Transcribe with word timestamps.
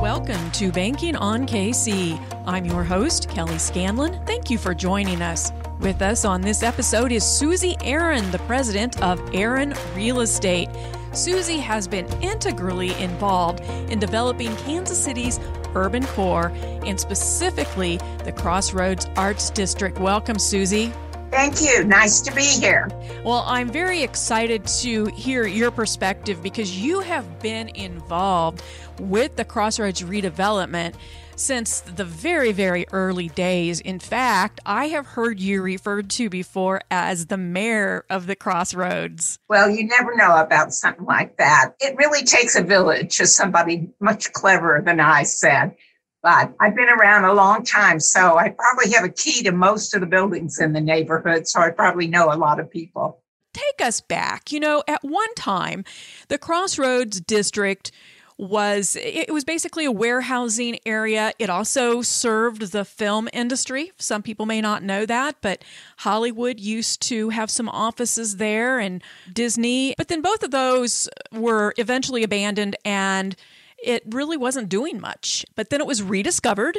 Welcome 0.00 0.50
to 0.52 0.70
Banking 0.70 1.16
on 1.16 1.46
KC. 1.46 2.20
I'm 2.46 2.64
your 2.64 2.84
host, 2.84 3.30
Kelly 3.30 3.58
Scanlon. 3.58 4.20
Thank 4.26 4.50
you 4.50 4.58
for 4.58 4.74
joining 4.74 5.22
us. 5.22 5.52
With 5.80 6.02
us 6.02 6.24
on 6.24 6.40
this 6.40 6.62
episode 6.62 7.10
is 7.10 7.24
Susie 7.24 7.76
Aaron, 7.82 8.30
the 8.30 8.38
president 8.40 9.02
of 9.02 9.20
Aaron 9.34 9.74
Real 9.94 10.20
Estate. 10.20 10.68
Susie 11.12 11.58
has 11.58 11.88
been 11.88 12.06
integrally 12.22 12.92
involved 13.02 13.60
in 13.90 13.98
developing 13.98 14.54
Kansas 14.56 15.02
City's 15.02 15.40
urban 15.74 16.04
core 16.06 16.52
and 16.84 17.00
specifically 17.00 17.98
the 18.24 18.32
Crossroads 18.32 19.06
Arts 19.16 19.50
District. 19.50 19.98
Welcome, 19.98 20.38
Susie. 20.38 20.92
Thank 21.34 21.60
you. 21.62 21.82
Nice 21.82 22.20
to 22.20 22.32
be 22.32 22.44
here. 22.44 22.88
Well, 23.24 23.42
I'm 23.48 23.68
very 23.68 24.04
excited 24.04 24.64
to 24.82 25.06
hear 25.06 25.48
your 25.48 25.72
perspective 25.72 26.40
because 26.44 26.78
you 26.78 27.00
have 27.00 27.40
been 27.42 27.70
involved 27.70 28.62
with 29.00 29.34
the 29.34 29.44
Crossroads 29.44 30.02
redevelopment 30.02 30.94
since 31.34 31.80
the 31.80 32.04
very, 32.04 32.52
very 32.52 32.86
early 32.92 33.30
days. 33.30 33.80
In 33.80 33.98
fact, 33.98 34.60
I 34.64 34.86
have 34.86 35.06
heard 35.06 35.40
you 35.40 35.60
referred 35.60 36.08
to 36.10 36.30
before 36.30 36.82
as 36.92 37.26
the 37.26 37.36
mayor 37.36 38.04
of 38.08 38.28
the 38.28 38.36
Crossroads. 38.36 39.40
Well, 39.48 39.68
you 39.68 39.88
never 39.88 40.14
know 40.14 40.36
about 40.36 40.72
something 40.72 41.04
like 41.04 41.36
that. 41.38 41.72
It 41.80 41.96
really 41.96 42.22
takes 42.22 42.54
a 42.54 42.62
village, 42.62 43.20
as 43.20 43.34
somebody 43.34 43.88
much 43.98 44.32
cleverer 44.32 44.82
than 44.82 45.00
I 45.00 45.24
said. 45.24 45.74
But 46.24 46.54
I've 46.58 46.74
been 46.74 46.88
around 46.88 47.26
a 47.26 47.34
long 47.34 47.64
time, 47.64 48.00
so 48.00 48.38
I 48.38 48.48
probably 48.48 48.90
have 48.92 49.04
a 49.04 49.10
key 49.10 49.42
to 49.42 49.52
most 49.52 49.94
of 49.94 50.00
the 50.00 50.06
buildings 50.06 50.58
in 50.58 50.72
the 50.72 50.80
neighborhood, 50.80 51.46
so 51.46 51.60
I 51.60 51.68
probably 51.68 52.06
know 52.06 52.32
a 52.32 52.34
lot 52.34 52.58
of 52.58 52.70
people. 52.70 53.22
Take 53.52 53.86
us 53.86 54.00
back. 54.00 54.50
You 54.50 54.58
know, 54.58 54.82
at 54.88 55.04
one 55.04 55.34
time, 55.34 55.84
the 56.28 56.38
Crossroads 56.38 57.20
District 57.20 57.92
was 58.38 58.96
it 59.00 59.32
was 59.34 59.44
basically 59.44 59.84
a 59.84 59.92
warehousing 59.92 60.78
area. 60.86 61.32
It 61.38 61.50
also 61.50 62.00
served 62.00 62.72
the 62.72 62.86
film 62.86 63.28
industry. 63.34 63.92
Some 63.98 64.22
people 64.22 64.46
may 64.46 64.62
not 64.62 64.82
know 64.82 65.04
that, 65.04 65.36
but 65.42 65.62
Hollywood 65.98 66.58
used 66.58 67.02
to 67.02 67.28
have 67.28 67.50
some 67.50 67.68
offices 67.68 68.38
there 68.38 68.78
and 68.78 69.02
Disney. 69.30 69.94
But 69.98 70.08
then 70.08 70.22
both 70.22 70.42
of 70.42 70.52
those 70.52 71.06
were 71.32 71.74
eventually 71.76 72.22
abandoned 72.22 72.76
and 72.82 73.36
it 73.84 74.02
really 74.10 74.36
wasn't 74.36 74.68
doing 74.68 75.00
much. 75.00 75.44
But 75.54 75.70
then 75.70 75.80
it 75.80 75.86
was 75.86 76.02
rediscovered 76.02 76.78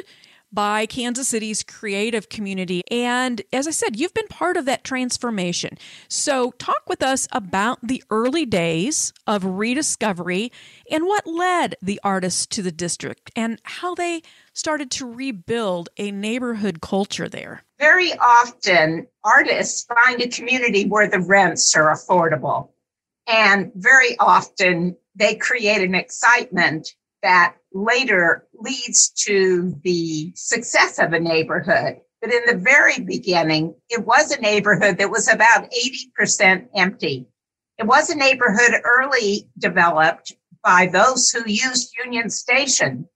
by 0.52 0.86
Kansas 0.86 1.28
City's 1.28 1.62
creative 1.62 2.28
community. 2.28 2.82
And 2.90 3.42
as 3.52 3.66
I 3.66 3.72
said, 3.72 3.98
you've 3.98 4.14
been 4.14 4.28
part 4.28 4.56
of 4.56 4.64
that 4.66 4.84
transformation. 4.84 5.76
So, 6.08 6.52
talk 6.52 6.82
with 6.88 7.02
us 7.02 7.26
about 7.32 7.78
the 7.82 8.02
early 8.10 8.46
days 8.46 9.12
of 9.26 9.44
rediscovery 9.44 10.52
and 10.90 11.04
what 11.04 11.26
led 11.26 11.74
the 11.82 12.00
artists 12.02 12.46
to 12.46 12.62
the 12.62 12.72
district 12.72 13.30
and 13.36 13.60
how 13.64 13.94
they 13.94 14.22
started 14.52 14.90
to 14.92 15.06
rebuild 15.06 15.88
a 15.96 16.10
neighborhood 16.10 16.80
culture 16.80 17.28
there. 17.28 17.62
Very 17.78 18.12
often, 18.14 19.06
artists 19.24 19.84
find 19.84 20.22
a 20.22 20.28
community 20.28 20.86
where 20.86 21.08
the 21.08 21.20
rents 21.20 21.74
are 21.76 21.94
affordable. 21.94 22.70
And 23.26 23.72
very 23.74 24.16
often, 24.18 24.96
they 25.14 25.34
create 25.34 25.82
an 25.82 25.94
excitement 25.94 26.94
that 27.22 27.56
later 27.72 28.46
leads 28.54 29.10
to 29.10 29.74
the 29.82 30.32
success 30.36 30.98
of 30.98 31.12
a 31.12 31.20
neighborhood. 31.20 32.00
But 32.20 32.32
in 32.32 32.42
the 32.46 32.56
very 32.56 33.00
beginning, 33.00 33.74
it 33.88 34.04
was 34.04 34.30
a 34.30 34.40
neighborhood 34.40 34.98
that 34.98 35.10
was 35.10 35.28
about 35.28 35.70
80% 36.18 36.68
empty. 36.74 37.26
It 37.78 37.86
was 37.86 38.10
a 38.10 38.16
neighborhood 38.16 38.80
early 38.84 39.48
developed 39.58 40.32
by 40.62 40.86
those 40.86 41.30
who 41.30 41.42
used 41.50 41.94
Union 42.04 42.30
Station, 42.30 43.08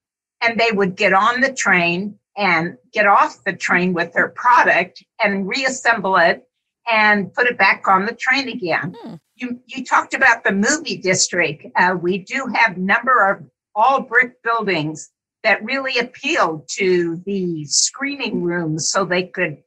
and 0.42 0.58
they 0.58 0.70
would 0.72 0.97
get 0.97 1.12
on 1.12 1.41
the 1.41 1.53
train 1.53 2.19
and 2.36 2.77
get 2.92 3.06
off 3.06 3.43
the 3.44 3.53
train 3.53 3.93
with 3.93 4.12
their 4.12 4.28
product 4.28 5.03
and 5.22 5.49
reassemble 5.49 6.16
it 6.16 6.47
and 6.91 7.33
put 7.35 7.47
it 7.47 7.59
back 7.59 7.87
on 7.89 8.07
the 8.07 8.15
train 8.15 8.49
again. 8.49 8.95
Hmm. 9.01 9.15
You, 9.37 9.61
you 9.67 9.85
talked 9.85 10.15
about 10.15 10.45
the 10.45 10.53
movie 10.53 10.99
district. 10.99 11.67
Uh, 11.77 11.97
we 12.01 12.19
do 12.19 12.47
have 12.55 12.77
number 12.77 13.31
of 13.31 13.43
all 13.75 14.03
brick 14.03 14.43
buildings 14.43 15.11
that 15.43 15.65
really 15.65 15.99
appealed 15.99 16.69
to 16.69 17.23
the 17.25 17.65
screening 17.65 18.43
rooms 18.43 18.91
so 18.91 19.05
they 19.05 19.25
could 19.25 19.59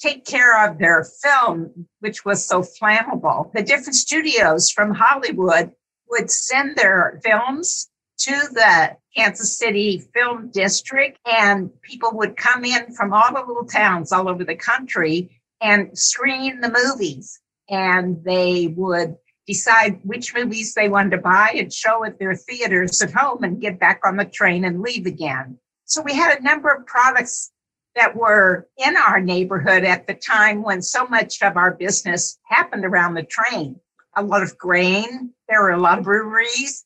take 0.00 0.24
care 0.24 0.66
of 0.66 0.78
their 0.78 1.04
film, 1.22 1.86
which 2.00 2.24
was 2.24 2.44
so 2.44 2.62
flammable. 2.62 3.52
The 3.52 3.62
different 3.62 3.94
studios 3.94 4.70
from 4.70 4.94
Hollywood 4.94 5.72
would 6.08 6.30
send 6.30 6.76
their 6.76 7.20
films 7.22 7.88
to 8.18 8.32
the 8.52 8.96
Kansas 9.16 9.56
City 9.56 10.02
Film 10.14 10.50
District, 10.50 11.18
and 11.26 11.70
people 11.82 12.10
would 12.14 12.36
come 12.36 12.64
in 12.64 12.92
from 12.94 13.12
all 13.12 13.32
the 13.32 13.44
little 13.46 13.64
towns 13.64 14.12
all 14.12 14.28
over 14.28 14.44
the 14.44 14.56
country 14.56 15.39
and 15.60 15.96
screen 15.98 16.60
the 16.60 16.70
movies. 16.70 17.40
And 17.68 18.22
they 18.24 18.74
would 18.76 19.16
decide 19.46 20.00
which 20.04 20.34
movies 20.34 20.74
they 20.74 20.88
wanted 20.88 21.10
to 21.10 21.18
buy 21.18 21.52
and 21.56 21.72
show 21.72 22.04
at 22.04 22.18
their 22.18 22.34
theaters 22.34 23.00
at 23.02 23.12
home 23.12 23.42
and 23.42 23.60
get 23.60 23.80
back 23.80 24.00
on 24.04 24.16
the 24.16 24.24
train 24.24 24.64
and 24.64 24.80
leave 24.80 25.06
again. 25.06 25.58
So 25.84 26.02
we 26.02 26.14
had 26.14 26.38
a 26.38 26.42
number 26.42 26.70
of 26.70 26.86
products 26.86 27.50
that 27.96 28.14
were 28.14 28.68
in 28.78 28.96
our 28.96 29.20
neighborhood 29.20 29.84
at 29.84 30.06
the 30.06 30.14
time 30.14 30.62
when 30.62 30.82
so 30.82 31.06
much 31.06 31.42
of 31.42 31.56
our 31.56 31.74
business 31.74 32.38
happened 32.44 32.84
around 32.84 33.14
the 33.14 33.24
train. 33.24 33.76
A 34.16 34.22
lot 34.22 34.42
of 34.42 34.56
grain, 34.56 35.32
there 35.48 35.62
were 35.62 35.70
a 35.70 35.80
lot 35.80 35.98
of 35.98 36.04
breweries, 36.04 36.84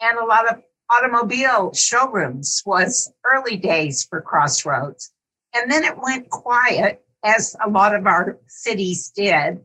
and 0.00 0.18
a 0.18 0.24
lot 0.24 0.50
of 0.50 0.62
automobile 0.90 1.72
showrooms 1.74 2.62
was 2.64 3.12
early 3.24 3.56
days 3.56 4.04
for 4.04 4.22
Crossroads. 4.22 5.12
And 5.54 5.70
then 5.70 5.84
it 5.84 5.98
went 6.00 6.30
quiet, 6.30 7.04
as 7.24 7.56
a 7.64 7.68
lot 7.68 7.94
of 7.94 8.06
our 8.06 8.38
cities 8.46 9.10
did. 9.14 9.60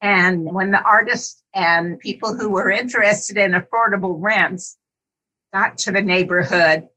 And 0.00 0.44
when 0.44 0.70
the 0.70 0.82
artists 0.82 1.42
and 1.54 1.98
people 1.98 2.36
who 2.36 2.50
were 2.50 2.70
interested 2.70 3.36
in 3.36 3.52
affordable 3.52 4.16
rents 4.18 4.76
got 5.52 5.78
to 5.78 5.92
the 5.92 6.02
neighborhood, 6.02 6.88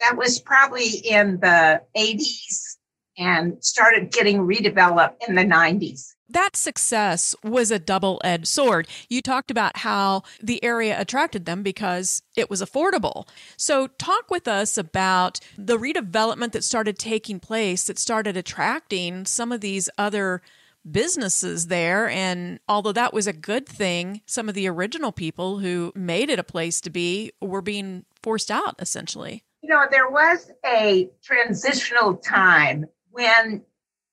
that 0.00 0.16
was 0.16 0.40
probably 0.40 0.88
in 0.88 1.40
the 1.40 1.82
80s 1.96 2.75
and 3.18 3.62
started 3.64 4.12
getting 4.12 4.38
redeveloped 4.38 5.16
in 5.26 5.34
the 5.34 5.44
90s. 5.44 6.14
That 6.28 6.56
success 6.56 7.36
was 7.44 7.70
a 7.70 7.78
double 7.78 8.20
edged 8.24 8.48
sword. 8.48 8.88
You 9.08 9.22
talked 9.22 9.50
about 9.50 9.78
how 9.78 10.22
the 10.42 10.62
area 10.64 11.00
attracted 11.00 11.44
them 11.44 11.62
because 11.62 12.22
it 12.36 12.50
was 12.50 12.60
affordable. 12.60 13.28
So, 13.56 13.86
talk 13.86 14.28
with 14.28 14.48
us 14.48 14.76
about 14.76 15.38
the 15.56 15.78
redevelopment 15.78 16.50
that 16.52 16.64
started 16.64 16.98
taking 16.98 17.38
place 17.38 17.84
that 17.84 17.98
started 17.98 18.36
attracting 18.36 19.24
some 19.24 19.52
of 19.52 19.60
these 19.60 19.88
other 19.96 20.42
businesses 20.90 21.66
there. 21.68 22.08
And 22.08 22.60
although 22.68 22.92
that 22.92 23.12
was 23.12 23.26
a 23.26 23.32
good 23.32 23.66
thing, 23.66 24.22
some 24.26 24.48
of 24.48 24.54
the 24.54 24.68
original 24.68 25.12
people 25.12 25.58
who 25.58 25.92
made 25.94 26.30
it 26.30 26.38
a 26.38 26.44
place 26.44 26.80
to 26.82 26.90
be 26.90 27.32
were 27.40 27.62
being 27.62 28.04
forced 28.22 28.50
out 28.50 28.76
essentially. 28.78 29.42
You 29.62 29.70
know, 29.70 29.84
there 29.90 30.10
was 30.10 30.50
a 30.64 31.08
transitional 31.22 32.16
time 32.16 32.86
when 33.16 33.62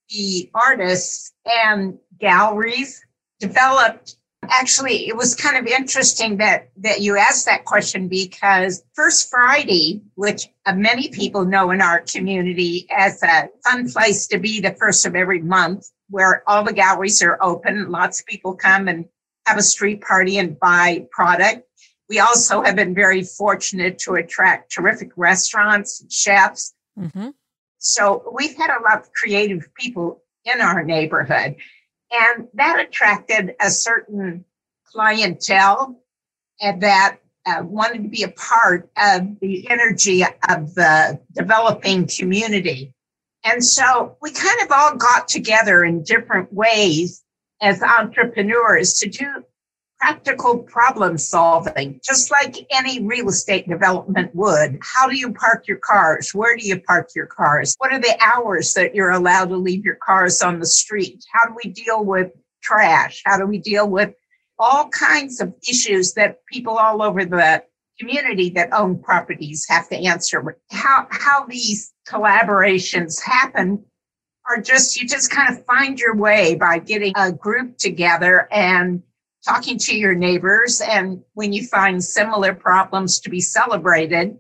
the 0.09 0.49
artists 0.53 1.33
and 1.45 1.97
galleries 2.19 3.01
developed 3.39 4.17
actually 4.49 5.07
it 5.07 5.15
was 5.15 5.35
kind 5.35 5.57
of 5.57 5.65
interesting 5.65 6.37
that 6.37 6.69
that 6.75 6.99
you 6.99 7.17
asked 7.17 7.45
that 7.45 7.63
question 7.63 8.09
because 8.09 8.83
first 8.93 9.29
friday 9.29 10.01
which 10.15 10.49
uh, 10.65 10.73
many 10.73 11.07
people 11.09 11.45
know 11.45 11.71
in 11.71 11.81
our 11.81 12.01
community 12.01 12.85
as 12.91 13.23
a 13.23 13.49
fun 13.63 13.89
place 13.89 14.27
to 14.27 14.37
be 14.37 14.59
the 14.59 14.73
first 14.73 15.05
of 15.05 15.15
every 15.15 15.41
month 15.41 15.89
where 16.13 16.43
all 16.47 16.63
the 16.63 16.71
galleries 16.73 17.23
are 17.23 17.39
open. 17.41 17.89
Lots 17.89 18.21
of 18.21 18.27
people 18.27 18.55
come 18.55 18.87
and 18.87 19.05
have 19.47 19.57
a 19.57 19.63
street 19.63 20.01
party 20.01 20.37
and 20.37 20.59
buy 20.59 21.07
product. 21.11 21.67
We 22.07 22.19
also 22.19 22.61
have 22.61 22.75
been 22.75 22.93
very 22.93 23.23
fortunate 23.23 23.97
to 23.99 24.13
attract 24.13 24.71
terrific 24.71 25.09
restaurants 25.15 26.01
and 26.01 26.11
chefs. 26.11 26.75
Mm-hmm. 26.97 27.29
So 27.83 28.31
we've 28.33 28.55
had 28.55 28.69
a 28.69 28.81
lot 28.81 29.01
of 29.01 29.11
creative 29.11 29.67
people 29.75 30.23
in 30.45 30.61
our 30.61 30.83
neighborhood. 30.83 31.57
And 32.11 32.47
that 32.53 32.79
attracted 32.79 33.55
a 33.59 33.69
certain 33.69 34.45
clientele 34.85 35.99
that 36.61 37.17
uh, 37.45 37.61
wanted 37.63 38.03
to 38.03 38.09
be 38.09 38.23
a 38.23 38.29
part 38.29 38.89
of 38.97 39.39
the 39.41 39.69
energy 39.69 40.23
of 40.23 40.73
the 40.75 41.19
developing 41.33 42.07
community. 42.07 42.93
And 43.43 43.63
so 43.63 44.17
we 44.21 44.31
kind 44.31 44.61
of 44.61 44.71
all 44.71 44.95
got 44.95 45.27
together 45.27 45.83
in 45.83 46.03
different 46.03 46.53
ways 46.53 47.21
as 47.61 47.81
entrepreneurs 47.81 48.93
to 48.99 49.09
do 49.09 49.43
practical 50.03 50.59
problem 50.59 51.17
solving, 51.17 51.97
just 52.03 52.29
like 52.29 52.57
any 52.71 53.01
real 53.01 53.29
estate 53.29 53.69
development 53.69 54.29
would. 54.35 54.77
How 54.81 55.07
do 55.07 55.15
you 55.15 55.31
park 55.31 55.65
your 55.65 55.77
cars? 55.77 56.31
Where 56.33 56.57
do 56.57 56.67
you 56.67 56.81
park 56.81 57.11
your 57.15 57.25
cars? 57.25 57.75
What 57.77 57.93
are 57.93 57.99
the 57.99 58.17
hours 58.19 58.73
that 58.73 58.93
you're 58.93 59.11
allowed 59.11 59.49
to 59.49 59.55
leave 59.55 59.85
your 59.85 59.97
cars 60.05 60.41
on 60.41 60.59
the 60.59 60.65
street? 60.65 61.23
How 61.31 61.47
do 61.47 61.55
we 61.63 61.71
deal 61.71 62.03
with 62.03 62.33
trash? 62.61 63.21
How 63.25 63.37
do 63.37 63.45
we 63.45 63.59
deal 63.59 63.89
with 63.89 64.13
all 64.59 64.89
kinds 64.89 65.39
of 65.39 65.53
issues 65.67 66.13
that 66.13 66.45
people 66.51 66.77
all 66.77 67.01
over 67.01 67.23
the 67.23 67.63
community 67.97 68.49
that 68.49 68.73
own 68.73 68.99
properties 68.99 69.65
have 69.69 69.87
to 69.87 69.95
answer. 69.95 70.57
How, 70.71 71.07
how 71.11 71.45
these 71.45 71.93
collaborations 72.07 73.21
happen 73.23 73.85
are 74.49 74.59
just, 74.59 74.99
you 74.99 75.07
just 75.07 75.31
kind 75.31 75.55
of 75.55 75.65
find 75.65 75.99
your 75.99 76.15
way 76.15 76.55
by 76.55 76.79
getting 76.79 77.13
a 77.15 77.31
group 77.31 77.77
together 77.77 78.49
and 78.51 79.01
talking 79.45 79.77
to 79.77 79.95
your 79.95 80.15
neighbors. 80.15 80.81
And 80.81 81.21
when 81.33 81.53
you 81.53 81.67
find 81.67 82.03
similar 82.03 82.53
problems 82.53 83.19
to 83.21 83.29
be 83.29 83.41
celebrated, 83.41 84.37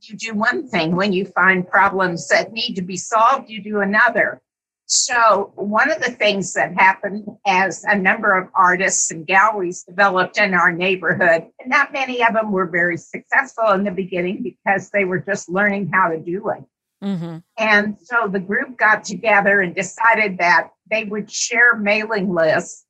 you 0.00 0.16
do 0.16 0.34
one 0.34 0.68
thing. 0.68 0.96
When 0.96 1.12
you 1.12 1.24
find 1.24 1.66
problems 1.66 2.28
that 2.28 2.52
need 2.52 2.74
to 2.74 2.82
be 2.82 2.96
solved, 2.96 3.48
you 3.48 3.62
do 3.62 3.80
another. 3.80 4.42
So, 4.86 5.52
one 5.54 5.90
of 5.90 6.02
the 6.02 6.10
things 6.10 6.52
that 6.54 6.74
happened 6.74 7.26
as 7.46 7.84
a 7.84 7.96
number 7.96 8.36
of 8.36 8.50
artists 8.54 9.10
and 9.10 9.26
galleries 9.26 9.82
developed 9.82 10.38
in 10.38 10.52
our 10.52 10.72
neighborhood, 10.72 11.46
and 11.58 11.70
not 11.70 11.92
many 11.92 12.22
of 12.22 12.34
them 12.34 12.52
were 12.52 12.66
very 12.66 12.98
successful 12.98 13.70
in 13.70 13.84
the 13.84 13.90
beginning 13.90 14.42
because 14.42 14.90
they 14.90 15.06
were 15.06 15.20
just 15.20 15.48
learning 15.48 15.90
how 15.90 16.08
to 16.08 16.18
do 16.18 16.50
it. 16.50 16.64
Mm-hmm. 17.02 17.38
And 17.56 17.96
so 18.02 18.28
the 18.28 18.40
group 18.40 18.76
got 18.76 19.04
together 19.04 19.62
and 19.62 19.74
decided 19.74 20.38
that 20.38 20.68
they 20.90 21.04
would 21.04 21.30
share 21.30 21.76
mailing 21.76 22.34
lists. 22.34 22.83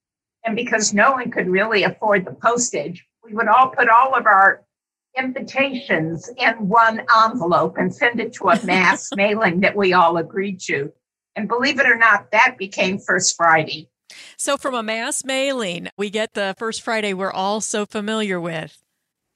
And 0.44 0.54
because 0.54 0.92
no 0.92 1.12
one 1.12 1.30
could 1.30 1.48
really 1.48 1.84
afford 1.84 2.24
the 2.24 2.32
postage, 2.32 3.06
we 3.24 3.34
would 3.34 3.48
all 3.48 3.68
put 3.70 3.88
all 3.88 4.14
of 4.14 4.26
our 4.26 4.62
invitations 5.16 6.30
in 6.36 6.68
one 6.68 7.02
envelope 7.24 7.76
and 7.78 7.94
send 7.94 8.20
it 8.20 8.32
to 8.34 8.48
a 8.48 8.64
mass 8.64 9.10
mailing 9.16 9.60
that 9.60 9.76
we 9.76 9.92
all 9.92 10.16
agreed 10.16 10.60
to. 10.60 10.92
And 11.36 11.48
believe 11.48 11.80
it 11.80 11.86
or 11.86 11.96
not, 11.96 12.30
that 12.32 12.56
became 12.58 12.98
First 12.98 13.36
Friday. 13.36 13.88
So, 14.36 14.56
from 14.56 14.74
a 14.74 14.82
mass 14.82 15.24
mailing, 15.24 15.88
we 15.96 16.10
get 16.10 16.34
the 16.34 16.54
First 16.58 16.82
Friday 16.82 17.14
we're 17.14 17.32
all 17.32 17.60
so 17.60 17.86
familiar 17.86 18.40
with. 18.40 18.84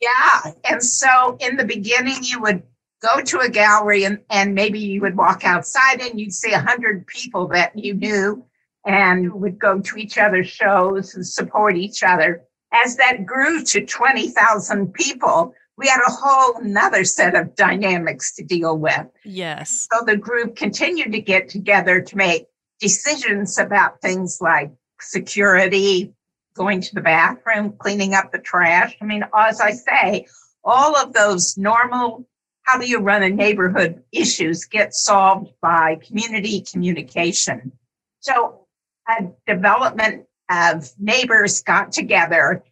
Yeah. 0.01 0.53
And 0.65 0.83
so, 0.83 1.37
in 1.41 1.57
the 1.57 1.65
beginning, 1.65 2.19
you 2.23 2.41
would 2.41 2.63
go 3.01 3.21
to 3.21 3.41
a 3.41 3.49
gallery 3.49 4.05
and, 4.05 4.21
and 4.31 4.55
maybe 4.55 4.79
you 4.79 5.01
would 5.01 5.17
walk 5.17 5.45
outside 5.45 6.01
and 6.01 6.21
you'd 6.21 6.33
see 6.33 6.53
a 6.53 6.61
hundred 6.61 7.07
people 7.07 7.49
that 7.49 7.77
you 7.77 7.95
knew 7.95 8.45
and 8.89 9.31
would 9.35 9.59
go 9.59 9.79
to 9.79 9.97
each 9.99 10.17
other's 10.17 10.49
shows 10.49 11.15
and 11.15 11.25
support 11.25 11.77
each 11.77 12.03
other. 12.03 12.43
As 12.73 12.97
that 12.97 13.27
grew 13.27 13.63
to 13.65 13.85
20,000 13.85 14.93
people, 14.95 15.55
we 15.77 15.87
had 15.87 16.01
a 16.07 16.11
whole 16.11 16.57
another 16.57 17.05
set 17.05 17.35
of 17.35 17.55
dynamics 17.55 18.35
to 18.37 18.43
deal 18.43 18.79
with. 18.79 19.07
Yes. 19.25 19.87
So 19.93 20.05
the 20.05 20.17
group 20.17 20.57
continued 20.57 21.13
to 21.13 21.21
get 21.21 21.51
together 21.51 22.01
to 22.01 22.17
make 22.17 22.47
decisions 22.81 23.59
about 23.59 24.01
things 24.01 24.39
like 24.41 24.73
security, 25.01 26.15
going 26.55 26.81
to 26.81 26.95
the 26.95 27.03
bathroom, 27.03 27.75
cleaning 27.79 28.15
up 28.15 28.33
the 28.33 28.39
trash. 28.39 28.97
I 29.03 29.05
mean, 29.05 29.23
as 29.37 29.61
I 29.61 29.73
say, 29.73 30.27
all 30.65 30.97
of 30.97 31.13
those 31.13 31.59
normal 31.59 32.27
how 32.63 32.77
do 32.77 32.87
you 32.87 32.99
run 32.99 33.23
a 33.23 33.31
neighborhood 33.31 34.03
issues 34.13 34.67
get 34.67 34.93
solved 34.93 35.51
by 35.63 35.99
community 36.07 36.61
communication. 36.61 37.73
So 38.21 38.67
a 39.09 39.31
development 39.47 40.27
of 40.51 40.91
neighbors 40.99 41.63
got 41.63 41.93
together 41.93 42.63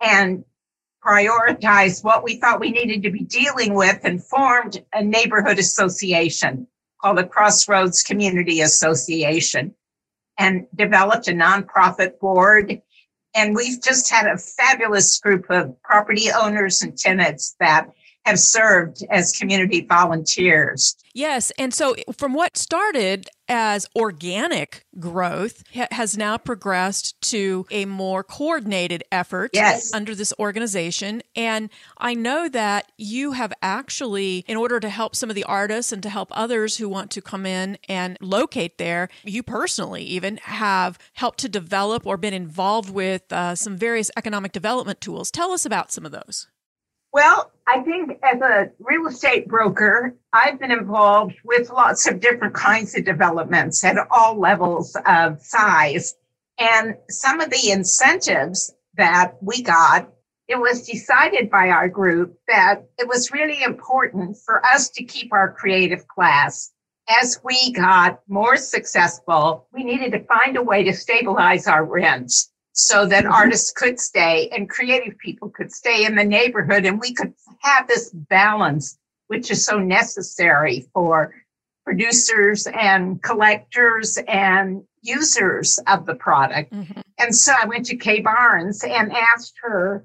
and 0.00 0.44
prioritized 1.04 2.02
what 2.02 2.24
we 2.24 2.36
thought 2.36 2.60
we 2.60 2.70
needed 2.70 3.02
to 3.02 3.10
be 3.10 3.24
dealing 3.24 3.74
with 3.74 4.00
and 4.04 4.22
formed 4.22 4.84
a 4.92 5.02
neighborhood 5.02 5.58
association 5.58 6.66
called 7.00 7.18
the 7.18 7.24
Crossroads 7.24 8.02
Community 8.02 8.60
Association 8.60 9.74
and 10.38 10.66
developed 10.74 11.28
a 11.28 11.32
nonprofit 11.32 12.18
board. 12.18 12.80
And 13.34 13.54
we've 13.54 13.82
just 13.82 14.10
had 14.10 14.26
a 14.26 14.38
fabulous 14.38 15.18
group 15.20 15.46
of 15.50 15.80
property 15.82 16.28
owners 16.32 16.82
and 16.82 16.96
tenants 16.96 17.54
that 17.60 17.88
have 18.26 18.38
served 18.40 19.04
as 19.08 19.32
community 19.32 19.86
volunteers. 19.88 20.96
Yes. 21.14 21.50
And 21.58 21.72
so, 21.72 21.94
from 22.18 22.34
what 22.34 22.58
started 22.58 23.30
as 23.48 23.86
organic 23.96 24.84
growth, 24.98 25.62
has 25.92 26.18
now 26.18 26.36
progressed 26.36 27.18
to 27.30 27.64
a 27.70 27.84
more 27.86 28.24
coordinated 28.24 29.04
effort 29.12 29.50
yes. 29.54 29.94
under 29.94 30.14
this 30.14 30.34
organization. 30.38 31.22
And 31.34 31.70
I 31.96 32.14
know 32.14 32.48
that 32.48 32.90
you 32.98 33.32
have 33.32 33.52
actually, 33.62 34.44
in 34.48 34.56
order 34.56 34.80
to 34.80 34.90
help 34.90 35.14
some 35.14 35.30
of 35.30 35.36
the 35.36 35.44
artists 35.44 35.92
and 35.92 36.02
to 36.02 36.10
help 36.10 36.28
others 36.32 36.76
who 36.76 36.88
want 36.88 37.10
to 37.12 37.22
come 37.22 37.46
in 37.46 37.78
and 37.88 38.18
locate 38.20 38.76
there, 38.76 39.08
you 39.24 39.42
personally 39.42 40.02
even 40.02 40.38
have 40.38 40.98
helped 41.14 41.38
to 41.38 41.48
develop 41.48 42.04
or 42.04 42.16
been 42.16 42.34
involved 42.34 42.90
with 42.90 43.32
uh, 43.32 43.54
some 43.54 43.76
various 43.76 44.10
economic 44.16 44.52
development 44.52 45.00
tools. 45.00 45.30
Tell 45.30 45.52
us 45.52 45.64
about 45.64 45.92
some 45.92 46.04
of 46.04 46.12
those. 46.12 46.48
Well, 47.12 47.50
I 47.66 47.80
think 47.80 48.18
as 48.22 48.40
a 48.40 48.70
real 48.78 49.06
estate 49.06 49.48
broker, 49.48 50.14
I've 50.32 50.60
been 50.60 50.70
involved 50.70 51.34
with 51.44 51.70
lots 51.70 52.06
of 52.06 52.20
different 52.20 52.54
kinds 52.54 52.96
of 52.96 53.04
developments 53.04 53.82
at 53.84 53.96
all 54.10 54.38
levels 54.38 54.96
of 55.06 55.42
size. 55.42 56.14
And 56.58 56.96
some 57.08 57.40
of 57.40 57.50
the 57.50 57.70
incentives 57.70 58.72
that 58.96 59.34
we 59.42 59.62
got, 59.62 60.12
it 60.48 60.58
was 60.58 60.86
decided 60.86 61.50
by 61.50 61.70
our 61.70 61.88
group 61.88 62.38
that 62.46 62.84
it 62.98 63.08
was 63.08 63.32
really 63.32 63.62
important 63.62 64.36
for 64.44 64.64
us 64.64 64.90
to 64.90 65.04
keep 65.04 65.32
our 65.32 65.52
creative 65.52 66.06
class. 66.06 66.72
As 67.08 67.40
we 67.42 67.72
got 67.72 68.20
more 68.28 68.56
successful, 68.56 69.66
we 69.72 69.82
needed 69.84 70.12
to 70.12 70.24
find 70.24 70.56
a 70.56 70.62
way 70.62 70.84
to 70.84 70.92
stabilize 70.92 71.66
our 71.66 71.84
rents 71.84 72.52
so 72.76 73.06
that 73.06 73.24
mm-hmm. 73.24 73.32
artists 73.32 73.72
could 73.72 73.98
stay 73.98 74.48
and 74.50 74.68
creative 74.68 75.16
people 75.18 75.48
could 75.48 75.72
stay 75.72 76.04
in 76.04 76.14
the 76.14 76.24
neighborhood 76.24 76.84
and 76.84 77.00
we 77.00 77.12
could 77.12 77.32
have 77.60 77.88
this 77.88 78.10
balance 78.10 78.98
which 79.28 79.50
is 79.50 79.64
so 79.64 79.78
necessary 79.78 80.86
for 80.92 81.34
producers 81.84 82.66
and 82.66 83.22
collectors 83.22 84.18
and 84.28 84.82
users 85.02 85.78
of 85.86 86.04
the 86.04 86.14
product. 86.14 86.72
Mm-hmm. 86.72 87.00
And 87.18 87.34
so 87.34 87.52
I 87.60 87.66
went 87.66 87.86
to 87.86 87.96
Kay 87.96 88.20
Barnes 88.20 88.84
and 88.84 89.12
asked 89.12 89.54
her 89.62 90.04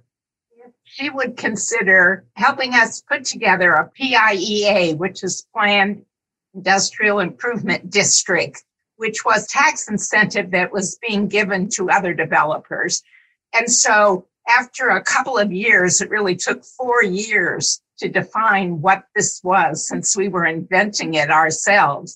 if 0.66 0.72
she 0.84 1.10
would 1.10 1.38
consider 1.38 2.26
helping 2.36 2.74
us 2.74 3.02
put 3.02 3.26
together 3.26 3.74
a 3.74 3.92
PIEA, 4.00 4.96
which 4.96 5.24
is 5.24 5.46
Planned 5.54 6.06
Industrial 6.54 7.20
Improvement 7.20 7.90
District 7.90 8.64
which 9.02 9.26
was 9.26 9.48
tax 9.48 9.90
incentive 9.90 10.52
that 10.52 10.72
was 10.72 11.00
being 11.02 11.28
given 11.28 11.68
to 11.68 11.90
other 11.90 12.14
developers. 12.14 13.02
And 13.52 13.70
so 13.70 14.28
after 14.48 14.90
a 14.90 15.04
couple 15.04 15.40
of 15.40 15.52
years, 15.52 16.02
it 16.02 16.12
really 16.12 16.36
took 16.36 16.64
four 16.64 17.04
years 17.04 17.82
to 17.98 18.10
define 18.10 18.80
what 18.80 19.06
this 19.16 19.42
was 19.44 19.88
since 19.88 20.16
we 20.16 20.28
were 20.28 20.46
inventing 20.46 21.16
it 21.16 21.32
ourselves. 21.32 22.16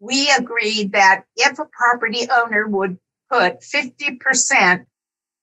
We 0.00 0.30
agreed 0.38 0.92
that 0.92 1.24
if 1.34 1.58
a 1.58 1.64
property 1.64 2.28
owner 2.30 2.68
would 2.68 2.98
put 3.32 3.62
50% 3.62 4.84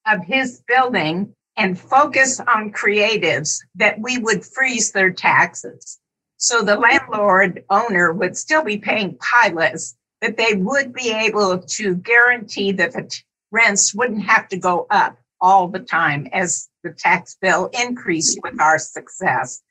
of 0.06 0.24
his 0.24 0.62
building 0.68 1.34
and 1.58 1.80
focus 1.80 2.40
on 2.40 2.72
creatives, 2.72 3.58
that 3.74 4.00
we 4.00 4.20
would 4.20 4.46
freeze 4.46 4.92
their 4.92 5.12
taxes. 5.12 5.98
So 6.38 6.62
the 6.62 6.78
landlord 6.78 7.64
owner 7.72 8.14
would 8.14 8.38
still 8.38 8.64
be 8.64 8.78
paying 8.78 9.18
PILOTs, 9.18 9.96
that 10.26 10.38
they 10.38 10.56
would 10.56 10.92
be 10.92 11.12
able 11.12 11.60
to 11.60 11.96
guarantee 11.98 12.72
that 12.72 12.94
the 12.94 13.04
t- 13.04 13.22
rents 13.52 13.94
wouldn't 13.94 14.24
have 14.24 14.48
to 14.48 14.58
go 14.58 14.88
up 14.90 15.16
all 15.40 15.68
the 15.68 15.80
time 15.80 16.28
as 16.34 16.68
the 16.84 16.92
tax 16.92 17.38
bill 17.40 17.70
increased 17.80 18.40
with 18.42 18.60
our 18.60 18.80
success. 18.80 19.62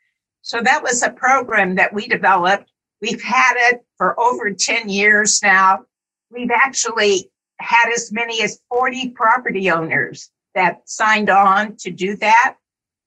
So 0.42 0.60
that 0.62 0.80
was 0.80 1.02
a 1.02 1.10
program 1.10 1.74
that 1.74 1.92
we 1.92 2.06
developed. 2.06 2.70
We've 3.02 3.22
had 3.22 3.54
it 3.56 3.84
for 3.98 4.18
over 4.20 4.52
10 4.52 4.88
years 4.88 5.40
now. 5.42 5.86
We've 6.30 6.52
actually 6.52 7.30
had 7.58 7.90
as 7.92 8.12
many 8.12 8.40
as 8.42 8.60
40 8.68 9.10
property 9.10 9.72
owners 9.72 10.30
that 10.54 10.82
signed 10.88 11.30
on 11.30 11.76
to 11.78 11.90
do 11.90 12.16
that. 12.18 12.56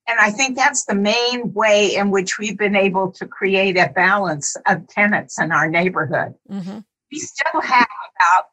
And 0.06 0.18
I 0.20 0.30
think 0.30 0.54
that's 0.54 0.84
the 0.84 0.94
main 0.94 1.54
way 1.54 1.94
in 1.94 2.10
which 2.10 2.38
we've 2.38 2.58
been 2.58 2.76
able 2.76 3.10
to 3.12 3.26
create 3.26 3.78
a 3.78 3.90
balance 3.94 4.54
of 4.66 4.86
tenants 4.88 5.40
in 5.40 5.50
our 5.50 5.70
neighborhood. 5.70 6.34
Mm-hmm 6.50 6.80
we 7.10 7.18
still 7.18 7.60
have 7.60 7.88
about 8.16 8.46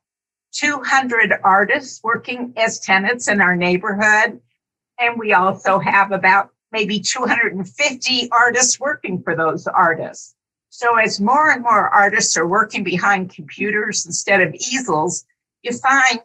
200 0.54 1.34
artists 1.44 2.02
working 2.04 2.54
as 2.58 2.80
tenants 2.80 3.28
in 3.28 3.42
our 3.42 3.56
neighborhood. 3.56 4.40
And 5.00 5.20
we 5.20 5.34
also 5.34 5.80
have 5.80 6.12
about 6.12 6.52
maybe 6.72 7.00
250 7.00 8.30
artists 8.32 8.80
working 8.80 9.22
for 9.22 9.36
those 9.36 9.68
artists. 9.68 10.36
So 10.70 10.98
as 10.98 11.22
more 11.22 11.52
and 11.52 11.64
more 11.64 11.90
artists 11.90 12.36
are 12.38 12.48
working 12.48 12.84
behind 12.84 13.34
computers 13.34 14.06
instead 14.06 14.42
of 14.42 14.54
easels, 14.54 15.26
you 15.64 15.72
find 15.72 16.20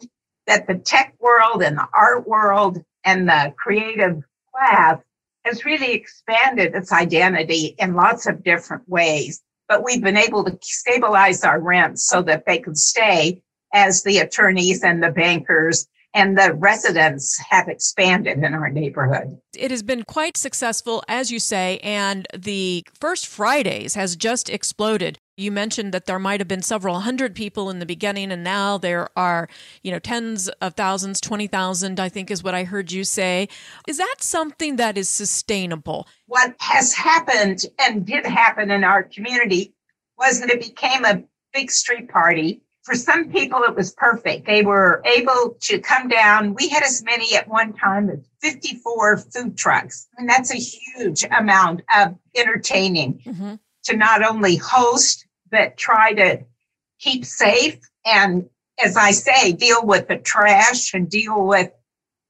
that 0.47 0.67
the 0.67 0.75
tech 0.75 1.13
world 1.19 1.63
and 1.63 1.77
the 1.77 1.87
art 1.93 2.27
world 2.27 2.83
and 3.05 3.27
the 3.27 3.53
creative 3.57 4.23
class 4.53 4.99
has 5.45 5.65
really 5.65 5.93
expanded 5.93 6.75
its 6.75 6.91
identity 6.91 7.75
in 7.79 7.95
lots 7.95 8.27
of 8.27 8.43
different 8.43 8.87
ways 8.87 9.41
but 9.67 9.83
we've 9.83 10.03
been 10.03 10.17
able 10.17 10.43
to 10.43 10.57
stabilize 10.61 11.43
our 11.43 11.59
rents 11.59 12.05
so 12.05 12.21
that 12.23 12.45
they 12.45 12.59
could 12.59 12.77
stay 12.77 13.41
as 13.73 14.03
the 14.03 14.19
attorneys 14.19 14.83
and 14.83 15.01
the 15.01 15.11
bankers 15.11 15.87
and 16.13 16.37
the 16.37 16.53
residents 16.55 17.37
have 17.49 17.69
expanded 17.69 18.37
in 18.37 18.53
our 18.53 18.69
neighborhood. 18.69 19.39
It 19.57 19.71
has 19.71 19.81
been 19.81 20.03
quite 20.03 20.35
successful, 20.35 21.03
as 21.07 21.31
you 21.31 21.39
say, 21.39 21.79
and 21.83 22.27
the 22.37 22.83
First 22.99 23.27
Fridays 23.27 23.95
has 23.95 24.15
just 24.15 24.49
exploded. 24.49 25.17
You 25.41 25.51
mentioned 25.51 25.93
that 25.93 26.05
there 26.05 26.19
might 26.19 26.39
have 26.39 26.47
been 26.47 26.61
several 26.61 26.99
hundred 26.99 27.35
people 27.35 27.69
in 27.69 27.79
the 27.79 27.85
beginning, 27.85 28.31
and 28.31 28.43
now 28.43 28.77
there 28.77 29.09
are, 29.17 29.49
you 29.81 29.91
know, 29.91 29.99
tens 29.99 30.49
of 30.61 30.75
thousands, 30.75 31.19
20,000, 31.19 31.99
I 31.99 32.09
think 32.09 32.29
is 32.29 32.43
what 32.43 32.53
I 32.53 32.63
heard 32.63 32.91
you 32.91 33.03
say. 33.03 33.49
Is 33.87 33.97
that 33.97 34.17
something 34.19 34.75
that 34.75 34.97
is 34.97 35.09
sustainable? 35.09 36.07
What 36.27 36.55
has 36.59 36.93
happened 36.93 37.65
and 37.79 38.05
did 38.05 38.25
happen 38.25 38.71
in 38.71 38.83
our 38.83 39.03
community 39.03 39.73
was 40.17 40.39
that 40.39 40.49
it 40.49 40.61
became 40.61 41.05
a 41.05 41.23
big 41.53 41.71
street 41.71 42.09
party 42.09 42.61
for 42.83 42.95
some 42.95 43.31
people, 43.31 43.63
it 43.63 43.75
was 43.75 43.93
perfect. 43.93 44.47
They 44.47 44.63
were 44.63 45.03
able 45.05 45.55
to 45.61 45.79
come 45.79 46.07
down. 46.07 46.55
We 46.55 46.67
had 46.67 46.83
as 46.83 47.03
many 47.03 47.35
at 47.35 47.47
one 47.47 47.73
time 47.73 48.09
as 48.09 48.19
54 48.41 49.17
food 49.17 49.57
trucks. 49.57 50.07
I 50.17 50.21
and 50.21 50.29
that's 50.29 50.51
a 50.51 50.57
huge 50.57 51.23
amount 51.25 51.81
of 51.95 52.15
entertaining 52.35 53.21
mm-hmm. 53.25 53.55
to 53.83 53.97
not 53.97 54.23
only 54.23 54.55
host, 54.55 55.25
but 55.51 55.77
try 55.77 56.13
to 56.13 56.39
keep 56.99 57.25
safe. 57.25 57.79
And 58.05 58.49
as 58.83 58.97
I 58.97 59.11
say, 59.11 59.51
deal 59.51 59.85
with 59.85 60.07
the 60.07 60.17
trash 60.17 60.93
and 60.93 61.09
deal 61.09 61.45
with 61.45 61.71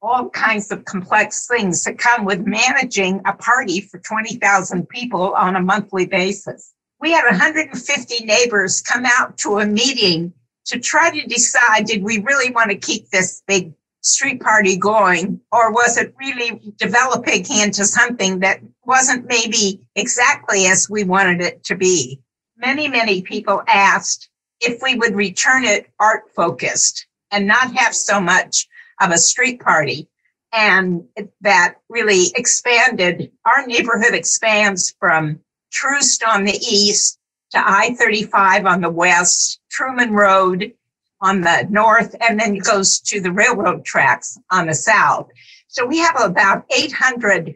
all 0.01 0.29
kinds 0.29 0.71
of 0.71 0.83
complex 0.85 1.47
things 1.47 1.83
that 1.83 1.99
come 1.99 2.25
with 2.25 2.45
managing 2.45 3.21
a 3.25 3.33
party 3.33 3.81
for 3.81 3.99
20,000 3.99 4.89
people 4.89 5.33
on 5.35 5.55
a 5.55 5.61
monthly 5.61 6.07
basis. 6.07 6.73
We 6.99 7.11
had 7.11 7.25
150 7.25 8.25
neighbors 8.25 8.81
come 8.81 9.05
out 9.05 9.37
to 9.39 9.59
a 9.59 9.65
meeting 9.65 10.33
to 10.65 10.79
try 10.79 11.11
to 11.11 11.27
decide 11.27 11.85
did 11.85 12.03
we 12.03 12.19
really 12.19 12.51
want 12.51 12.71
to 12.71 12.77
keep 12.77 13.09
this 13.09 13.43
big 13.47 13.73
street 14.01 14.41
party 14.41 14.77
going 14.77 15.39
or 15.51 15.71
was 15.71 15.97
it 15.97 16.13
really 16.19 16.73
developing 16.77 17.45
into 17.51 17.85
something 17.85 18.39
that 18.39 18.59
wasn't 18.83 19.25
maybe 19.27 19.81
exactly 19.95 20.65
as 20.65 20.89
we 20.89 21.03
wanted 21.03 21.41
it 21.41 21.63
to 21.63 21.75
be 21.75 22.19
many 22.61 22.87
many 22.87 23.21
people 23.21 23.61
asked 23.67 24.29
if 24.61 24.81
we 24.81 24.95
would 24.95 25.15
return 25.15 25.65
it 25.65 25.89
art 25.99 26.23
focused 26.35 27.07
and 27.31 27.47
not 27.47 27.75
have 27.75 27.95
so 27.95 28.21
much 28.21 28.67
of 29.01 29.11
a 29.11 29.17
street 29.17 29.59
party 29.59 30.07
and 30.53 31.03
that 31.41 31.75
really 31.89 32.31
expanded 32.35 33.31
our 33.45 33.65
neighborhood 33.65 34.13
expands 34.13 34.93
from 34.99 35.39
Troost 35.71 36.23
on 36.23 36.43
the 36.43 36.57
east 36.57 37.17
to 37.51 37.59
I 37.59 37.95
35 37.95 38.65
on 38.65 38.81
the 38.81 38.89
west, 38.89 39.59
Truman 39.69 40.11
Road 40.11 40.73
on 41.21 41.41
the 41.41 41.67
north, 41.69 42.15
and 42.21 42.39
then 42.39 42.57
goes 42.57 42.99
to 43.01 43.21
the 43.21 43.31
railroad 43.31 43.85
tracks 43.85 44.37
on 44.49 44.67
the 44.67 44.73
south. 44.73 45.29
So 45.67 45.85
we 45.85 45.99
have 45.99 46.19
about 46.19 46.65
800 46.75 47.55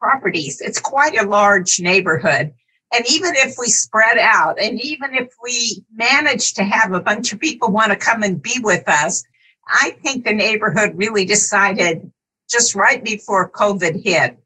properties. 0.00 0.60
It's 0.60 0.80
quite 0.80 1.18
a 1.18 1.26
large 1.26 1.80
neighborhood. 1.80 2.52
And 2.94 3.04
even 3.10 3.32
if 3.34 3.56
we 3.58 3.66
spread 3.66 4.18
out, 4.18 4.60
and 4.60 4.80
even 4.80 5.14
if 5.14 5.34
we 5.42 5.84
manage 5.92 6.54
to 6.54 6.62
have 6.62 6.92
a 6.92 7.00
bunch 7.00 7.32
of 7.32 7.40
people 7.40 7.72
want 7.72 7.90
to 7.90 7.96
come 7.96 8.22
and 8.22 8.40
be 8.40 8.60
with 8.62 8.88
us, 8.88 9.24
I 9.66 9.96
think 10.02 10.24
the 10.24 10.32
neighborhood 10.32 10.92
really 10.94 11.24
decided 11.24 12.12
just 12.48 12.76
right 12.76 13.02
before 13.02 13.50
COVID 13.50 14.04
hit 14.04 14.38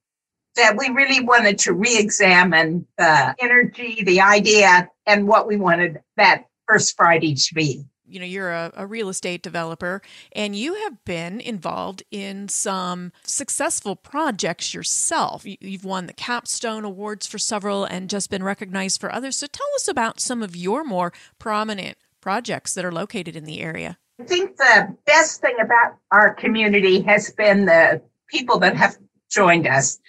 that 0.57 0.77
we 0.79 0.89
really 0.89 1.21
wanted 1.21 1.59
to 1.59 1.75
re-examine 1.75 2.87
the 2.97 3.35
energy, 3.39 4.03
the 4.03 4.21
idea, 4.21 4.89
and 5.07 5.29
what 5.29 5.47
we 5.47 5.57
wanted 5.57 6.01
that 6.17 6.45
first 6.67 6.97
Friday 6.97 7.35
to 7.35 7.55
be. 7.55 7.85
You 8.09 8.21
know, 8.21 8.27
you're 8.27 8.53
a, 8.53 8.73
a, 8.75 8.87
real 8.87 9.09
estate 9.09 9.43
developer 9.43 10.01
and 10.33 10.57
you 10.57 10.75
have 10.75 11.05
been 11.05 11.41
involved 11.41 12.03
in 12.11 12.49
some 12.49 13.13
successful 13.23 13.97
projects 13.97 14.73
yourself. 14.73 15.45
You've 15.45 15.85
won 15.85 16.07
the 16.07 16.13
Capstone 16.13 16.85
Awards 16.85 17.27
for 17.27 17.39
several 17.39 17.85
and 17.85 18.09
just 18.09 18.31
been 18.31 18.43
recognized 18.43 19.01
for 19.01 19.13
others. 19.13 19.37
So 19.37 19.47
tell 19.47 19.67
us 19.77 19.89
about 19.89 20.21
some 20.21 20.43
of 20.43 20.57
your 20.57 20.85
more 20.85 21.13
prominent 21.39 21.99
projects 22.21 22.75
that 22.75 22.85
are 22.85 22.93
located 22.93 23.37
in 23.37 23.45
the 23.45 23.61
area. 23.61 23.99
I 24.21 24.25
think 24.25 24.57
the 24.57 24.97
best 25.07 25.41
thing 25.41 25.57
about 25.61 25.97
our 26.11 26.35
community 26.35 27.03
has 27.03 27.31
been 27.31 27.67
the 27.67 28.03
people 28.29 28.59
that 28.61 28.77
have 28.77 28.97
joined 29.31 29.67
us. 29.67 30.01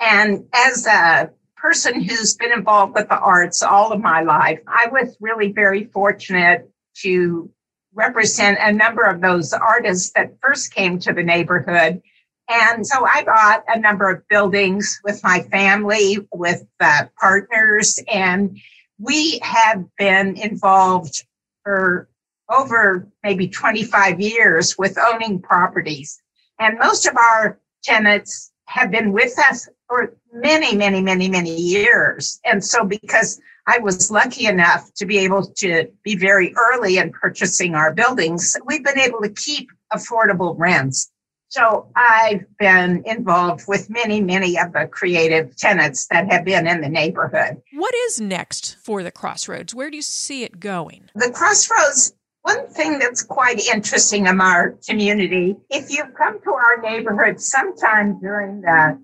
And 0.00 0.46
as 0.54 0.86
a 0.86 1.30
person 1.56 2.00
who's 2.00 2.36
been 2.36 2.52
involved 2.52 2.94
with 2.94 3.08
the 3.08 3.18
arts 3.18 3.62
all 3.62 3.92
of 3.92 4.00
my 4.00 4.22
life, 4.22 4.60
I 4.66 4.88
was 4.90 5.16
really 5.20 5.52
very 5.52 5.84
fortunate 5.84 6.70
to 7.02 7.50
represent 7.94 8.58
a 8.60 8.72
number 8.72 9.02
of 9.02 9.20
those 9.20 9.52
artists 9.52 10.12
that 10.14 10.36
first 10.42 10.74
came 10.74 10.98
to 11.00 11.12
the 11.12 11.22
neighborhood. 11.22 12.00
And 12.48 12.86
so 12.86 13.04
I 13.04 13.24
bought 13.24 13.64
a 13.68 13.78
number 13.78 14.08
of 14.10 14.26
buildings 14.28 15.00
with 15.04 15.22
my 15.22 15.42
family, 15.42 16.18
with 16.32 16.64
uh, 16.80 17.04
partners, 17.20 17.98
and 18.12 18.58
we 18.98 19.38
have 19.42 19.84
been 19.98 20.36
involved 20.36 21.24
for 21.62 22.08
over 22.50 23.06
maybe 23.22 23.48
25 23.48 24.20
years 24.20 24.76
with 24.78 24.98
owning 24.98 25.40
properties. 25.40 26.22
And 26.58 26.78
most 26.78 27.06
of 27.06 27.16
our 27.16 27.60
tenants 27.82 28.52
have 28.66 28.90
been 28.90 29.12
with 29.12 29.38
us 29.38 29.68
for 29.86 30.14
many, 30.32 30.76
many, 30.76 31.00
many, 31.00 31.28
many 31.28 31.54
years. 31.54 32.40
And 32.44 32.64
so, 32.64 32.84
because 32.84 33.40
I 33.68 33.78
was 33.78 34.10
lucky 34.10 34.46
enough 34.46 34.90
to 34.94 35.04
be 35.04 35.18
able 35.18 35.44
to 35.58 35.88
be 36.02 36.16
very 36.16 36.54
early 36.56 36.96
in 36.96 37.12
purchasing 37.12 37.74
our 37.74 37.92
buildings, 37.92 38.56
we've 38.64 38.82
been 38.82 38.98
able 38.98 39.20
to 39.20 39.28
keep 39.28 39.68
affordable 39.92 40.54
rents. 40.58 41.10
So, 41.50 41.90
I've 41.96 42.44
been 42.58 43.02
involved 43.06 43.64
with 43.68 43.88
many, 43.88 44.20
many 44.20 44.58
of 44.58 44.72
the 44.72 44.86
creative 44.86 45.56
tenants 45.56 46.06
that 46.10 46.30
have 46.30 46.44
been 46.44 46.66
in 46.66 46.82
the 46.82 46.88
neighborhood. 46.88 47.62
What 47.72 47.94
is 47.94 48.20
next 48.20 48.76
for 48.82 49.02
the 49.02 49.10
Crossroads? 49.10 49.74
Where 49.74 49.90
do 49.90 49.96
you 49.96 50.02
see 50.02 50.44
it 50.44 50.60
going? 50.60 51.08
The 51.14 51.30
Crossroads 51.30 52.14
one 52.42 52.68
thing 52.68 52.98
that's 52.98 53.22
quite 53.22 53.60
interesting 53.66 54.26
in 54.26 54.40
our 54.40 54.78
community, 54.88 55.56
if 55.68 55.90
you've 55.90 56.14
come 56.14 56.40
to 56.40 56.52
our 56.52 56.80
neighborhood 56.80 57.38
sometime 57.40 58.18
during 58.20 58.62
the 58.62 58.98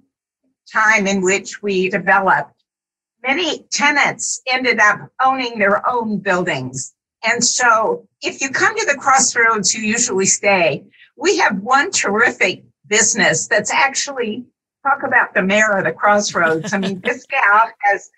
time 0.72 1.06
in 1.06 1.20
which 1.20 1.62
we 1.62 1.90
developed, 1.90 2.53
many 3.26 3.64
tenants 3.72 4.40
ended 4.46 4.78
up 4.78 5.00
owning 5.24 5.58
their 5.58 5.88
own 5.88 6.18
buildings. 6.18 6.94
And 7.24 7.42
so 7.42 8.06
if 8.22 8.40
you 8.40 8.50
come 8.50 8.76
to 8.76 8.86
the 8.86 8.98
crossroads, 8.98 9.74
you 9.74 9.82
usually 9.82 10.26
stay. 10.26 10.84
We 11.16 11.38
have 11.38 11.58
one 11.60 11.90
terrific 11.90 12.64
business 12.86 13.48
that's 13.48 13.72
actually 13.72 14.44
talk 14.86 15.02
about 15.02 15.32
the 15.32 15.42
mayor 15.42 15.78
of 15.78 15.84
the 15.84 15.92
crossroads. 15.92 16.72
I 16.74 16.78
mean, 16.78 17.00
this 17.00 17.24
gal 17.26 17.70
has 17.80 18.10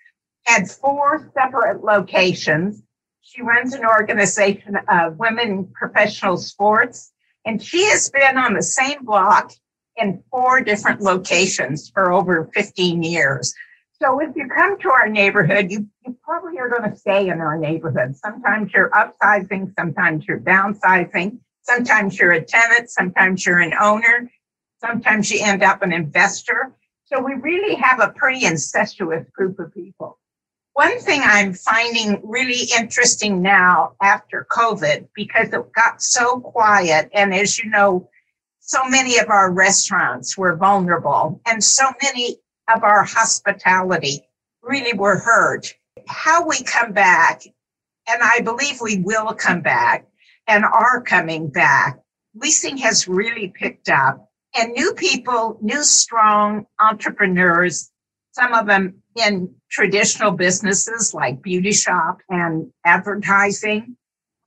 had 0.45 0.69
four 0.69 1.31
separate 1.33 1.83
locations. 1.83 2.83
She 3.21 3.41
runs 3.41 3.73
an 3.73 3.85
organization 3.85 4.77
of 4.89 5.17
women 5.17 5.71
professional 5.73 6.35
sports, 6.37 7.13
and 7.45 7.63
she 7.63 7.85
has 7.85 8.09
been 8.09 8.37
on 8.37 8.53
the 8.53 8.63
same 8.63 9.05
block 9.05 9.53
in 9.95 10.21
four 10.29 10.61
different 10.61 11.01
locations 11.01 11.89
for 11.89 12.11
over 12.11 12.49
15 12.53 13.03
years. 13.03 13.53
So 14.01 14.19
if 14.19 14.35
you 14.35 14.47
come 14.47 14.79
to 14.79 14.91
our 14.91 15.09
neighborhood, 15.09 15.71
you, 15.71 15.87
you 16.05 16.15
probably 16.23 16.59
are 16.59 16.69
going 16.69 16.89
to 16.89 16.95
stay 16.95 17.29
in 17.29 17.39
our 17.41 17.57
neighborhood. 17.57 18.15
Sometimes 18.15 18.71
you're 18.71 18.91
upsizing, 18.91 19.73
sometimes 19.77 20.25
you're 20.27 20.39
downsizing, 20.39 21.39
sometimes 21.63 22.19
you're 22.19 22.33
a 22.33 22.41
tenant, 22.43 22.91
sometimes 22.91 23.45
you're 23.45 23.59
an 23.59 23.73
owner, 23.79 24.31
sometimes 24.81 25.31
you 25.31 25.43
end 25.43 25.63
up 25.63 25.81
an 25.81 25.91
investor. 25.91 26.75
So 27.05 27.19
we 27.21 27.33
really 27.35 27.75
have 27.75 27.99
a 27.99 28.09
pretty 28.09 28.45
incestuous 28.45 29.25
group 29.33 29.57
of 29.57 29.73
people. 29.73 30.19
One 30.73 30.99
thing 30.99 31.21
I'm 31.23 31.53
finding 31.53 32.21
really 32.23 32.69
interesting 32.77 33.41
now 33.41 33.93
after 33.99 34.45
COVID, 34.51 35.07
because 35.15 35.51
it 35.51 35.73
got 35.73 36.03
so 36.03 36.39
quiet, 36.39 37.09
and 37.13 37.33
as 37.33 37.57
you 37.57 37.71
know, 37.71 38.07
so 38.59 38.87
many 38.87 39.17
of 39.17 39.29
our 39.29 39.51
restaurants 39.51 40.37
were 40.37 40.55
vulnerable 40.55 41.41
and 41.47 41.63
so 41.63 41.85
many 42.03 42.37
of 42.73 42.83
our 42.83 43.03
hospitality 43.03 44.27
really 44.61 44.97
were 44.97 45.17
heard. 45.17 45.67
How 46.07 46.47
we 46.47 46.63
come 46.63 46.91
back, 46.93 47.43
and 48.07 48.21
I 48.21 48.41
believe 48.41 48.79
we 48.81 48.97
will 48.97 49.33
come 49.33 49.61
back 49.61 50.05
and 50.47 50.63
are 50.63 51.01
coming 51.01 51.49
back, 51.49 51.99
leasing 52.35 52.77
has 52.77 53.07
really 53.07 53.49
picked 53.49 53.89
up. 53.89 54.29
And 54.55 54.73
new 54.73 54.93
people, 54.93 55.57
new 55.61 55.83
strong 55.83 56.65
entrepreneurs, 56.79 57.91
some 58.31 58.53
of 58.53 58.67
them 58.67 59.01
in 59.15 59.53
traditional 59.69 60.31
businesses 60.31 61.13
like 61.13 61.41
beauty 61.41 61.71
shop 61.71 62.19
and 62.29 62.71
advertising, 62.85 63.97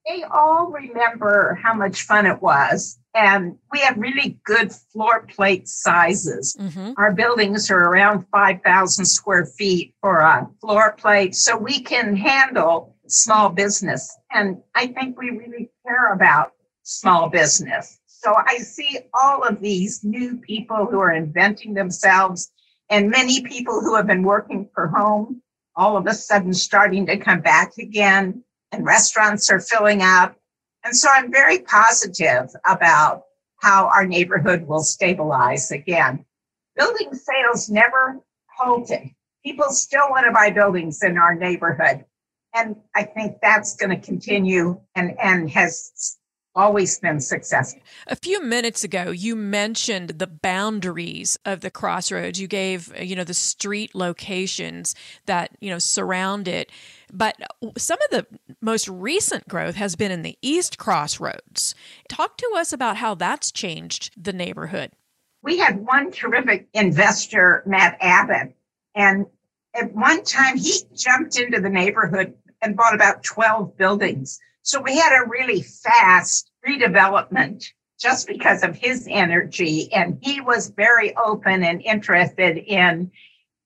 they 0.09 0.23
all 0.23 0.71
remember 0.71 1.59
how 1.62 1.75
much 1.75 2.03
fun 2.03 2.27
it 2.27 2.41
was 2.41 3.00
and 3.14 3.57
we 3.73 3.81
have 3.81 3.97
really 3.97 4.38
good 4.45 4.73
floor 4.73 5.26
plate 5.26 5.67
sizes. 5.69 6.57
Mm-hmm. 6.59 6.93
Our 6.97 7.12
buildings 7.12 7.71
are 7.71 7.85
around 7.85 8.25
5,000 8.31 9.05
square 9.05 9.47
feet 9.47 9.95
for 10.00 10.19
a 10.19 10.49
floor 10.61 10.95
plate, 10.99 11.35
so 11.35 11.57
we 11.57 11.81
can 11.81 12.17
handle 12.17 12.97
small 13.07 13.49
business. 13.49 14.17
And 14.31 14.59
I 14.75 14.88
think 14.88 15.19
we 15.19 15.31
really 15.31 15.71
care 15.87 16.12
about 16.12 16.52
small 16.83 17.29
business. 17.29 17.99
So 18.07 18.35
I 18.47 18.59
see 18.59 18.99
all 19.14 19.43
of 19.43 19.61
these 19.61 20.05
new 20.05 20.37
people 20.37 20.87
who 20.87 21.00
are 21.00 21.12
inventing 21.12 21.75
themselves 21.75 22.52
and 22.90 23.09
many 23.09 23.43
people 23.43 23.81
who 23.81 23.95
have 23.95 24.07
been 24.07 24.23
working 24.23 24.69
for 24.75 24.88
home 24.88 25.43
all 25.76 25.97
of 25.97 26.07
a 26.07 26.12
sudden 26.12 26.52
starting 26.52 27.07
to 27.07 27.17
come 27.17 27.40
back 27.40 27.79
again 27.79 28.45
and 28.73 28.85
restaurants 28.85 29.50
are 29.50 29.61
filling 29.61 30.02
up. 30.02 30.37
And 30.85 30.97
so 30.97 31.09
I'm 31.13 31.31
very 31.31 31.61
positive 31.61 32.51
about 32.69 33.25
how 33.59 33.91
our 33.95 34.07
neighborhood 34.07 34.67
will 34.67 34.83
stabilize 34.83 35.71
again. 35.71 36.25
Building 36.77 37.15
sales 37.15 37.69
never 37.69 38.21
halted. 38.57 39.11
People 39.45 39.71
still 39.71 40.09
want 40.11 40.27
to 40.27 40.33
buy 40.33 40.51
buildings 40.51 41.03
in 41.03 41.19
our 41.19 41.35
neighborhood. 41.35 42.05
And 42.55 42.77
I 42.95 43.05
think 43.05 43.37
that's 43.43 43.77
going 43.77 43.91
to 43.91 44.07
continue 44.07 44.81
and, 44.95 45.17
and 45.21 45.51
has 45.51 46.19
always 46.54 46.99
been 46.99 47.21
successful. 47.21 47.80
A 48.07 48.16
few 48.16 48.42
minutes 48.42 48.85
ago, 48.85 49.11
you 49.11 49.37
mentioned 49.37 50.11
the 50.11 50.26
boundaries 50.26 51.38
of 51.45 51.61
the 51.61 51.71
crossroads. 51.71 52.40
You 52.40 52.49
gave, 52.49 52.92
uh, 52.99 53.02
you 53.02 53.14
know, 53.14 53.25
the 53.25 53.35
street 53.35 53.95
locations 53.95 54.95
that, 55.26 55.50
you 55.61 55.71
know, 55.71 55.78
surround 55.78 56.49
it. 56.49 56.71
But 57.12 57.37
uh, 57.42 57.69
some 57.76 57.99
of 58.02 58.11
the 58.11 58.26
most 58.61 58.88
recent 58.88 59.49
growth 59.49 59.76
has 59.76 59.97
been 59.97 60.11
in 60.11 60.23
the 60.23 60.38
East 60.42 60.78
Crossroads. 60.78 61.75
Talk 62.09 62.37
to 62.38 62.50
us 62.57 62.73
about 62.73 62.97
how 62.97 63.14
that's 63.14 63.52
changed 63.52 64.12
the 64.23 64.33
neighborhood. 64.33 64.92
We 65.42 65.59
had 65.59 65.85
one 65.87 66.11
terrific 66.11 66.69
investor, 66.75 67.62
Matt 67.64 67.97
Abbott, 68.00 68.54
and 68.95 69.26
at 69.75 69.95
one 69.95 70.23
time 70.25 70.59
he 70.59 70.83
jumped 70.95 71.38
into 71.38 71.61
the 71.61 71.71
neighborhood 71.71 72.35
and 72.61 72.76
bought 72.76 72.95
about 72.95 73.23
12 73.23 73.76
buildings 73.76 74.38
so 74.62 74.81
we 74.81 74.97
had 74.97 75.23
a 75.23 75.29
really 75.29 75.62
fast 75.62 76.50
redevelopment 76.67 77.64
just 78.00 78.26
because 78.26 78.62
of 78.62 78.75
his 78.76 79.07
energy. 79.11 79.93
And 79.93 80.19
he 80.23 80.40
was 80.40 80.71
very 80.71 81.14
open 81.17 81.62
and 81.62 81.83
interested 81.83 82.57
in 82.57 83.11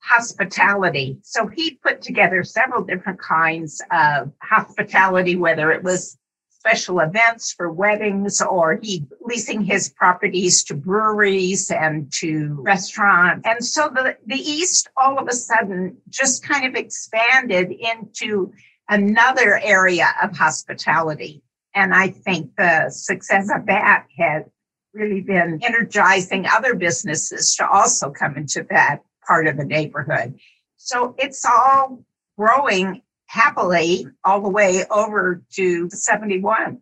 hospitality. 0.01 1.19
So 1.23 1.47
he 1.47 1.77
put 1.77 2.03
together 2.03 2.43
several 2.43 2.85
different 2.85 3.21
kinds 3.21 3.81
of 3.91 4.33
hospitality, 4.43 5.37
whether 5.37 5.71
it 5.71 5.83
was 5.83 6.19
special 6.51 7.01
events 7.01 7.53
for 7.53 7.71
weddings 7.71 8.41
or 8.41 8.79
he 8.83 9.07
leasing 9.21 9.63
his 9.63 9.91
properties 9.91 10.65
to 10.65 10.75
breweries 10.75 11.71
and 11.71 12.11
to 12.11 12.57
restaurants. 12.63 13.47
And 13.47 13.63
so 13.65 13.91
the, 13.95 14.17
the 14.27 14.41
East 14.41 14.89
all 14.97 15.19
of 15.19 15.29
a 15.29 15.35
sudden 15.35 15.99
just 16.09 16.43
kind 16.43 16.67
of 16.67 16.75
expanded 16.75 17.71
into 17.71 18.53
another 18.89 19.59
area 19.63 20.09
of 20.23 20.37
hospitality. 20.37 21.43
And 21.75 21.95
I 21.95 22.09
think 22.09 22.53
the 22.57 22.91
success 22.91 23.49
of 23.55 23.67
that 23.67 24.07
has 24.19 24.45
really 24.93 25.21
been 25.21 25.61
energizing 25.63 26.47
other 26.47 26.75
businesses 26.75 27.57
to 27.57 27.69
also 27.69 28.11
come 28.11 28.37
into 28.37 28.65
that 28.71 29.01
part 29.27 29.47
of 29.47 29.57
the 29.57 29.65
neighborhood. 29.65 30.39
So 30.77 31.15
it's 31.19 31.45
all 31.45 32.05
growing 32.39 33.03
happily 33.27 34.07
all 34.25 34.41
the 34.41 34.49
way 34.49 34.85
over 34.91 35.43
to 35.55 35.91
71. 35.91 36.81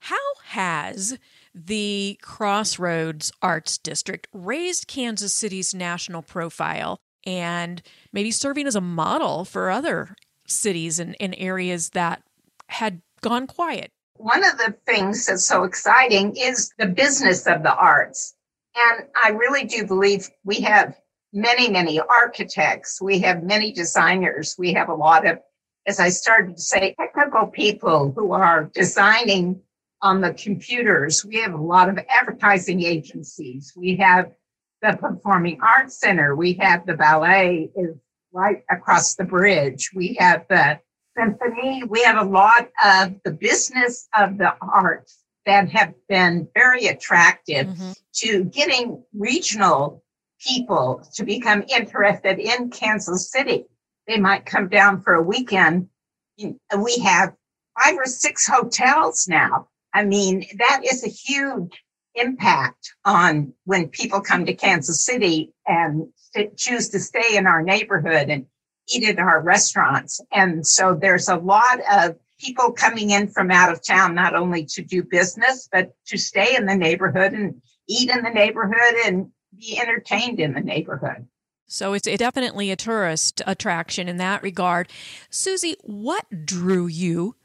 How 0.00 0.16
has 0.44 1.18
the 1.54 2.18
Crossroads 2.22 3.32
Arts 3.42 3.78
District 3.78 4.26
raised 4.32 4.86
Kansas 4.86 5.34
City's 5.34 5.74
national 5.74 6.22
profile 6.22 6.98
and 7.24 7.82
maybe 8.12 8.30
serving 8.30 8.66
as 8.66 8.76
a 8.76 8.80
model 8.80 9.44
for 9.44 9.70
other 9.70 10.16
cities 10.52 10.98
and 10.98 11.16
areas 11.20 11.90
that 11.90 12.22
had 12.68 13.02
gone 13.20 13.46
quiet. 13.46 13.90
One 14.16 14.44
of 14.44 14.58
the 14.58 14.74
things 14.86 15.26
that's 15.26 15.46
so 15.46 15.64
exciting 15.64 16.36
is 16.36 16.72
the 16.78 16.86
business 16.86 17.46
of 17.46 17.62
the 17.62 17.74
arts. 17.74 18.34
And 18.74 19.06
I 19.20 19.30
really 19.30 19.64
do 19.64 19.86
believe 19.86 20.28
we 20.44 20.60
have 20.60 20.96
many, 21.32 21.68
many 21.68 22.00
architects, 22.00 23.00
we 23.00 23.18
have 23.20 23.42
many 23.42 23.72
designers, 23.72 24.54
we 24.58 24.72
have 24.74 24.88
a 24.88 24.94
lot 24.94 25.26
of, 25.26 25.38
as 25.86 25.98
I 25.98 26.10
started 26.10 26.56
to 26.56 26.62
say, 26.62 26.94
technical 26.98 27.46
people 27.46 28.12
who 28.14 28.32
are 28.32 28.70
designing 28.74 29.60
on 30.02 30.20
the 30.20 30.34
computers. 30.34 31.24
We 31.24 31.36
have 31.36 31.54
a 31.54 31.62
lot 31.62 31.88
of 31.88 31.98
advertising 32.08 32.82
agencies. 32.82 33.72
We 33.76 33.96
have 33.96 34.32
the 34.82 34.96
Performing 35.00 35.60
Arts 35.62 35.98
Center. 35.98 36.34
We 36.34 36.54
have 36.54 36.84
the 36.86 36.94
ballet 36.94 37.70
is 37.76 37.96
right 38.32 38.62
across 38.70 39.14
the 39.14 39.24
bridge. 39.24 39.90
We 39.94 40.14
have 40.14 40.46
the 40.48 40.80
symphony. 41.16 41.84
We 41.84 42.02
have 42.02 42.24
a 42.24 42.28
lot 42.28 42.70
of 42.84 43.14
the 43.24 43.32
business 43.32 44.08
of 44.16 44.38
the 44.38 44.54
arts 44.60 45.18
that 45.46 45.68
have 45.70 45.94
been 46.08 46.48
very 46.54 46.86
attractive 46.86 47.66
mm-hmm. 47.66 47.92
to 48.14 48.44
getting 48.44 49.02
regional 49.12 50.02
people 50.40 51.06
to 51.14 51.24
become 51.24 51.64
interested 51.68 52.38
in 52.38 52.70
Kansas 52.70 53.30
City. 53.30 53.64
They 54.06 54.18
might 54.18 54.46
come 54.46 54.68
down 54.68 55.02
for 55.02 55.14
a 55.14 55.22
weekend. 55.22 55.88
We 56.38 56.98
have 57.04 57.34
five 57.82 57.96
or 57.96 58.06
six 58.06 58.46
hotels 58.46 59.28
now. 59.28 59.68
I 59.94 60.04
mean, 60.04 60.44
that 60.58 60.82
is 60.84 61.04
a 61.04 61.08
huge 61.08 61.82
impact 62.14 62.94
on 63.04 63.52
when 63.64 63.88
people 63.88 64.20
come 64.20 64.44
to 64.46 64.54
Kansas 64.54 65.04
City 65.04 65.52
and 65.66 66.06
choose 66.56 66.88
to 66.90 67.00
stay 67.00 67.36
in 67.36 67.46
our 67.46 67.62
neighborhood 67.62 68.28
and 68.28 68.46
eat 68.88 69.08
at 69.08 69.18
our 69.18 69.40
restaurants. 69.40 70.20
And 70.32 70.66
so 70.66 70.94
there's 70.94 71.28
a 71.28 71.36
lot 71.36 71.80
of 71.92 72.16
people 72.40 72.72
coming 72.72 73.10
in 73.10 73.28
from 73.28 73.50
out 73.50 73.72
of 73.72 73.84
town, 73.86 74.14
not 74.14 74.34
only 74.34 74.64
to 74.66 74.82
do 74.82 75.02
business, 75.02 75.68
but 75.70 75.94
to 76.06 76.18
stay 76.18 76.56
in 76.56 76.66
the 76.66 76.74
neighborhood 76.74 77.32
and 77.32 77.62
eat 77.88 78.10
in 78.10 78.22
the 78.22 78.30
neighborhood 78.30 78.94
and 79.04 79.30
be 79.56 79.78
entertained 79.78 80.40
in 80.40 80.52
the 80.54 80.60
neighborhood. 80.60 81.26
So 81.66 81.92
it's 81.94 82.08
definitely 82.16 82.70
a 82.70 82.76
tourist 82.76 83.40
attraction 83.46 84.08
in 84.08 84.16
that 84.18 84.42
regard. 84.42 84.90
Susie, 85.30 85.76
what 85.80 86.44
drew 86.44 86.86
you 86.86 87.36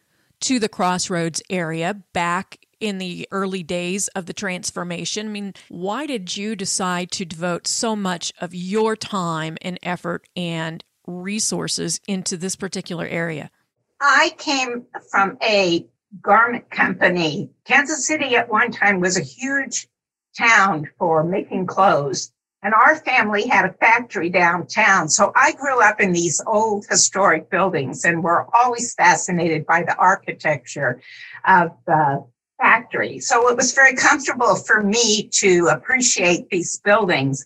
to 0.41 0.59
the 0.59 0.69
Crossroads 0.69 1.41
area 1.49 1.93
back 2.13 2.59
in 2.79 2.97
the 2.97 3.27
early 3.31 3.63
days 3.63 4.07
of 4.09 4.25
the 4.25 4.33
transformation? 4.33 5.27
I 5.27 5.29
mean, 5.29 5.53
why 5.69 6.05
did 6.05 6.37
you 6.37 6.55
decide 6.55 7.11
to 7.11 7.25
devote 7.25 7.67
so 7.67 7.95
much 7.95 8.33
of 8.39 8.53
your 8.53 8.95
time 8.95 9.57
and 9.61 9.79
effort 9.83 10.27
and 10.35 10.83
resources 11.05 11.99
into 12.07 12.37
this 12.37 12.55
particular 12.55 13.05
area? 13.05 13.49
I 13.99 14.33
came 14.37 14.85
from 15.11 15.37
a 15.43 15.87
garment 16.21 16.69
company. 16.69 17.49
Kansas 17.65 18.05
City 18.05 18.35
at 18.35 18.49
one 18.49 18.71
time 18.71 18.99
was 18.99 19.17
a 19.17 19.23
huge 19.23 19.87
town 20.37 20.87
for 20.97 21.23
making 21.23 21.65
clothes. 21.65 22.31
And 22.63 22.73
our 22.73 22.95
family 22.97 23.47
had 23.47 23.65
a 23.65 23.73
factory 23.73 24.29
downtown. 24.29 25.09
So 25.09 25.31
I 25.35 25.53
grew 25.53 25.81
up 25.81 26.01
in 26.01 26.11
these 26.11 26.41
old 26.45 26.85
historic 26.89 27.49
buildings 27.49 28.03
and 28.03 28.23
were 28.23 28.47
always 28.53 28.93
fascinated 28.95 29.65
by 29.65 29.83
the 29.83 29.95
architecture 29.95 31.01
of 31.45 31.71
the 31.85 32.25
factory. 32.57 33.19
So 33.19 33.49
it 33.49 33.57
was 33.57 33.73
very 33.73 33.95
comfortable 33.95 34.55
for 34.55 34.81
me 34.81 35.29
to 35.33 35.67
appreciate 35.71 36.49
these 36.49 36.79
buildings. 36.79 37.45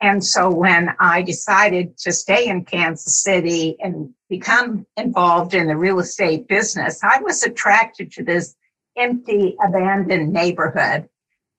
And 0.00 0.24
so 0.24 0.50
when 0.50 0.94
I 1.00 1.22
decided 1.22 1.96
to 1.98 2.12
stay 2.12 2.46
in 2.46 2.64
Kansas 2.64 3.22
City 3.22 3.76
and 3.80 4.10
become 4.28 4.86
involved 4.96 5.54
in 5.54 5.66
the 5.66 5.76
real 5.76 5.98
estate 5.98 6.46
business, 6.46 7.00
I 7.02 7.20
was 7.20 7.42
attracted 7.42 8.12
to 8.12 8.24
this 8.24 8.54
empty, 8.96 9.56
abandoned 9.64 10.32
neighborhood. 10.32 11.08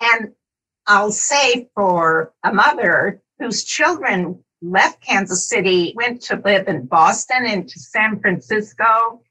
And 0.01 0.33
I'll 0.87 1.11
say 1.11 1.69
for 1.75 2.33
a 2.43 2.53
mother 2.53 3.21
whose 3.39 3.63
children 3.63 4.43
left 4.61 5.01
Kansas 5.01 5.47
City, 5.47 5.93
went 5.95 6.21
to 6.23 6.41
live 6.43 6.67
in 6.67 6.85
Boston 6.85 7.45
and 7.45 7.67
to 7.67 7.79
San 7.79 8.19
Francisco. 8.19 9.21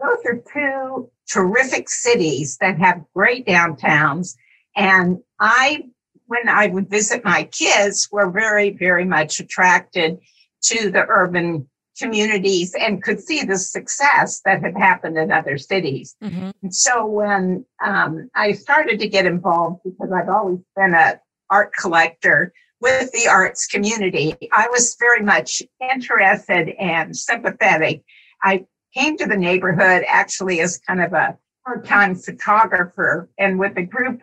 Those 0.00 0.18
are 0.26 0.42
two 0.52 1.10
terrific 1.30 1.88
cities 1.88 2.56
that 2.60 2.78
have 2.78 3.04
great 3.14 3.46
downtowns. 3.46 4.34
And 4.76 5.18
I, 5.40 5.84
when 6.26 6.48
I 6.48 6.66
would 6.66 6.90
visit 6.90 7.24
my 7.24 7.44
kids, 7.44 8.08
were 8.10 8.30
very, 8.30 8.70
very 8.70 9.04
much 9.04 9.40
attracted 9.40 10.18
to 10.62 10.90
the 10.90 11.04
urban 11.08 11.68
communities 12.00 12.74
and 12.78 13.02
could 13.02 13.20
see 13.20 13.42
the 13.44 13.56
success 13.56 14.40
that 14.44 14.62
had 14.62 14.76
happened 14.76 15.16
in 15.16 15.30
other 15.30 15.56
cities. 15.58 16.16
Mm-hmm. 16.22 16.50
And 16.62 16.74
so 16.74 17.06
when 17.06 17.64
um, 17.84 18.28
I 18.34 18.52
started 18.52 18.98
to 19.00 19.08
get 19.08 19.26
involved, 19.26 19.82
because 19.84 20.10
I've 20.12 20.28
always 20.28 20.58
been 20.76 20.94
an 20.94 21.20
art 21.50 21.72
collector 21.78 22.52
with 22.80 23.12
the 23.12 23.28
arts 23.28 23.66
community, 23.66 24.34
I 24.52 24.68
was 24.70 24.96
very 24.98 25.22
much 25.22 25.62
interested 25.80 26.70
and 26.80 27.16
sympathetic. 27.16 28.02
I 28.42 28.66
came 28.94 29.16
to 29.16 29.26
the 29.26 29.36
neighborhood 29.36 30.04
actually 30.06 30.60
as 30.60 30.78
kind 30.78 31.02
of 31.02 31.12
a 31.12 31.36
part-time 31.66 32.14
photographer 32.14 33.28
and 33.38 33.58
with 33.58 33.76
a 33.76 33.82
group 33.82 34.22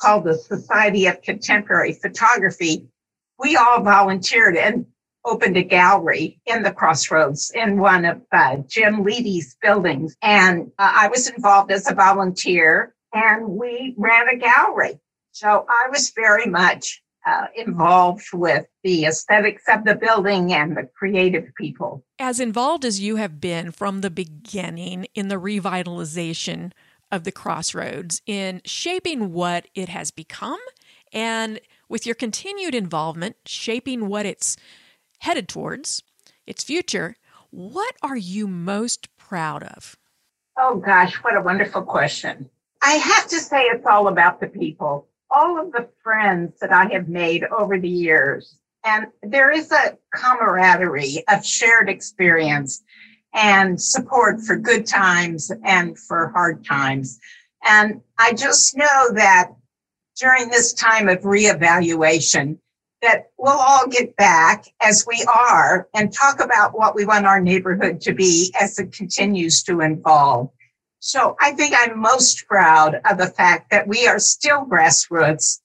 called 0.00 0.24
the 0.24 0.34
Society 0.34 1.06
of 1.06 1.22
Contemporary 1.22 1.92
Photography, 1.92 2.86
we 3.38 3.56
all 3.56 3.82
volunteered 3.82 4.56
and 4.56 4.86
opened 5.24 5.56
a 5.56 5.62
gallery 5.62 6.40
in 6.46 6.62
the 6.62 6.72
crossroads 6.72 7.50
in 7.54 7.78
one 7.78 8.04
of 8.04 8.20
uh, 8.32 8.56
Jim 8.68 9.02
Leedy's 9.02 9.56
buildings. 9.62 10.16
And 10.20 10.70
uh, 10.78 10.92
I 10.94 11.08
was 11.08 11.28
involved 11.28 11.72
as 11.72 11.90
a 11.90 11.94
volunteer 11.94 12.94
and 13.14 13.48
we 13.48 13.94
ran 13.96 14.28
a 14.28 14.36
gallery. 14.36 15.00
So 15.32 15.64
I 15.68 15.88
was 15.90 16.12
very 16.14 16.46
much 16.46 17.02
uh, 17.26 17.46
involved 17.56 18.26
with 18.32 18.66
the 18.82 19.06
aesthetics 19.06 19.64
of 19.68 19.84
the 19.84 19.94
building 19.94 20.52
and 20.52 20.76
the 20.76 20.88
creative 20.94 21.50
people. 21.56 22.04
As 22.18 22.40
involved 22.40 22.84
as 22.84 23.00
you 23.00 23.16
have 23.16 23.40
been 23.40 23.70
from 23.70 24.00
the 24.00 24.10
beginning 24.10 25.06
in 25.14 25.28
the 25.28 25.40
revitalization 25.40 26.72
of 27.10 27.24
the 27.24 27.32
crossroads, 27.32 28.20
in 28.26 28.60
shaping 28.64 29.32
what 29.32 29.66
it 29.74 29.88
has 29.88 30.10
become, 30.10 30.58
and 31.12 31.60
with 31.88 32.06
your 32.06 32.14
continued 32.14 32.74
involvement 32.74 33.36
shaping 33.46 34.08
what 34.08 34.26
it's 34.26 34.56
headed 35.18 35.48
towards, 35.48 36.02
its 36.46 36.64
future, 36.64 37.16
what 37.50 37.94
are 38.02 38.16
you 38.16 38.46
most 38.46 39.16
proud 39.16 39.62
of? 39.62 39.96
Oh 40.58 40.76
gosh, 40.76 41.14
what 41.16 41.36
a 41.36 41.40
wonderful 41.40 41.82
question. 41.82 42.50
I 42.82 42.94
have 42.94 43.28
to 43.28 43.38
say 43.38 43.62
it's 43.62 43.86
all 43.86 44.08
about 44.08 44.40
the 44.40 44.46
people 44.46 45.08
all 45.34 45.60
of 45.60 45.72
the 45.72 45.88
friends 46.02 46.58
that 46.60 46.72
I 46.72 46.86
have 46.92 47.08
made 47.08 47.44
over 47.44 47.78
the 47.78 47.88
years. 47.88 48.56
And 48.84 49.06
there 49.22 49.50
is 49.50 49.72
a 49.72 49.96
camaraderie 50.14 51.24
of 51.28 51.44
shared 51.44 51.88
experience 51.88 52.82
and 53.32 53.80
support 53.80 54.40
for 54.40 54.56
good 54.56 54.86
times 54.86 55.50
and 55.64 55.98
for 55.98 56.28
hard 56.28 56.64
times. 56.64 57.18
And 57.66 58.00
I 58.18 58.34
just 58.34 58.76
know 58.76 59.12
that 59.14 59.50
during 60.20 60.48
this 60.48 60.72
time 60.74 61.08
of 61.08 61.22
reevaluation, 61.22 62.58
that 63.02 63.30
we'll 63.38 63.52
all 63.52 63.86
get 63.86 64.16
back 64.16 64.64
as 64.80 65.04
we 65.06 65.26
are 65.32 65.88
and 65.94 66.12
talk 66.12 66.40
about 66.40 66.76
what 66.76 66.94
we 66.94 67.04
want 67.04 67.26
our 67.26 67.40
neighborhood 67.40 68.00
to 68.00 68.14
be 68.14 68.54
as 68.58 68.78
it 68.78 68.92
continues 68.92 69.62
to 69.64 69.80
evolve. 69.80 70.50
So 71.06 71.36
I 71.38 71.52
think 71.52 71.74
I'm 71.76 72.00
most 72.00 72.46
proud 72.48 72.98
of 73.04 73.18
the 73.18 73.26
fact 73.26 73.70
that 73.70 73.86
we 73.86 74.06
are 74.08 74.18
still 74.18 74.64
grassroots 74.64 75.60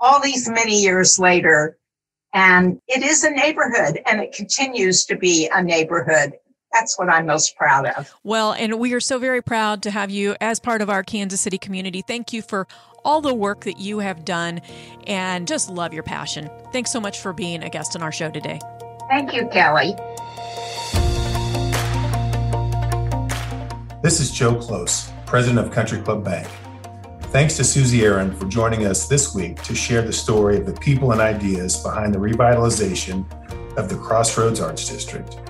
all 0.00 0.20
these 0.20 0.48
many 0.48 0.82
years 0.82 1.16
later. 1.16 1.78
And 2.34 2.80
it 2.88 3.04
is 3.04 3.22
a 3.22 3.30
neighborhood 3.30 4.02
and 4.04 4.20
it 4.20 4.32
continues 4.32 5.04
to 5.04 5.16
be 5.16 5.48
a 5.54 5.62
neighborhood. 5.62 6.32
That's 6.72 6.98
what 6.98 7.08
I'm 7.08 7.26
most 7.26 7.56
proud 7.56 7.86
of. 7.86 8.12
Well, 8.24 8.52
and 8.52 8.80
we 8.80 8.94
are 8.94 9.00
so 9.00 9.20
very 9.20 9.42
proud 9.42 9.84
to 9.84 9.92
have 9.92 10.10
you 10.10 10.34
as 10.40 10.58
part 10.58 10.82
of 10.82 10.90
our 10.90 11.04
Kansas 11.04 11.40
City 11.40 11.58
community. 11.58 12.02
Thank 12.02 12.32
you 12.32 12.42
for 12.42 12.66
all 13.04 13.20
the 13.20 13.32
work 13.32 13.60
that 13.60 13.78
you 13.78 14.00
have 14.00 14.24
done 14.24 14.60
and 15.06 15.46
just 15.46 15.70
love 15.70 15.94
your 15.94 16.02
passion. 16.02 16.50
Thanks 16.72 16.90
so 16.90 17.00
much 17.00 17.20
for 17.20 17.32
being 17.32 17.62
a 17.62 17.70
guest 17.70 17.94
on 17.94 18.02
our 18.02 18.12
show 18.12 18.28
today. 18.28 18.58
Thank 19.08 19.32
you, 19.32 19.46
Kelly. 19.46 19.94
This 24.00 24.20
is 24.20 24.30
Joe 24.30 24.54
Close, 24.54 25.10
president 25.26 25.58
of 25.58 25.72
Country 25.72 26.00
Club 26.00 26.22
Bank. 26.22 26.46
Thanks 27.32 27.56
to 27.56 27.64
Susie 27.64 28.04
Aaron 28.04 28.32
for 28.32 28.46
joining 28.46 28.86
us 28.86 29.08
this 29.08 29.34
week 29.34 29.60
to 29.64 29.74
share 29.74 30.02
the 30.02 30.12
story 30.12 30.56
of 30.56 30.66
the 30.66 30.74
people 30.74 31.10
and 31.10 31.20
ideas 31.20 31.82
behind 31.82 32.14
the 32.14 32.18
revitalization 32.20 33.26
of 33.76 33.88
the 33.88 33.96
Crossroads 33.96 34.60
Arts 34.60 34.88
District. 34.88 35.40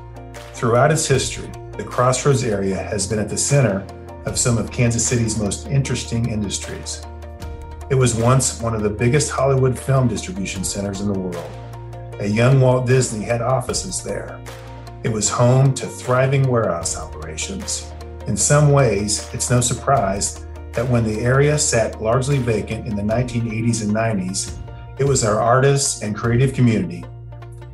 Throughout 0.55 0.91
its 0.91 1.07
history, 1.07 1.51
the 1.73 1.85
Crossroads 1.85 2.43
area 2.43 2.75
has 2.75 3.07
been 3.07 3.19
at 3.19 3.29
the 3.29 3.37
center 3.37 3.87
of 4.25 4.39
some 4.39 4.57
of 4.57 4.73
Kansas 4.73 5.07
City's 5.07 5.39
most 5.39 5.67
interesting 5.67 6.31
industries. 6.31 7.03
It 7.91 7.97
was 7.97 8.15
once 8.15 8.63
one 8.63 8.75
of 8.75 8.83
the 8.83 8.89
biggest 8.89 9.31
Hollywood 9.31 9.79
film 9.79 10.09
distribution 10.09 10.65
centers 10.65 11.03
in 11.03 11.13
the 11.13 11.19
world. 11.19 11.51
A 12.21 12.27
young 12.27 12.63
Walt 12.63 12.87
Disney 12.87 13.27
had 13.27 13.43
offices 13.43 14.03
there. 14.03 14.41
It 15.03 15.11
was 15.11 15.29
home 15.29 15.75
to 15.75 15.87
thriving 15.87 16.49
warehouse 16.49 16.97
operations 16.97 17.93
in 18.29 18.37
some 18.37 18.73
ways, 18.73 19.27
it's 19.33 19.51
no 19.51 19.63
surprise 19.63 20.47
that 20.75 20.87
when 20.87 21.03
the 21.03 21.21
area 21.21 21.59
sat 21.59 22.03
largely 22.03 22.37
vacant 22.37 22.87
in 22.87 22.95
the 22.95 23.03
1980s 23.03 23.83
and 23.83 23.91
90s, 23.91 24.55
it 24.99 25.05
was 25.05 25.25
our 25.25 25.41
artists 25.41 26.03
and 26.03 26.15
creative 26.15 26.53
community, 26.53 27.07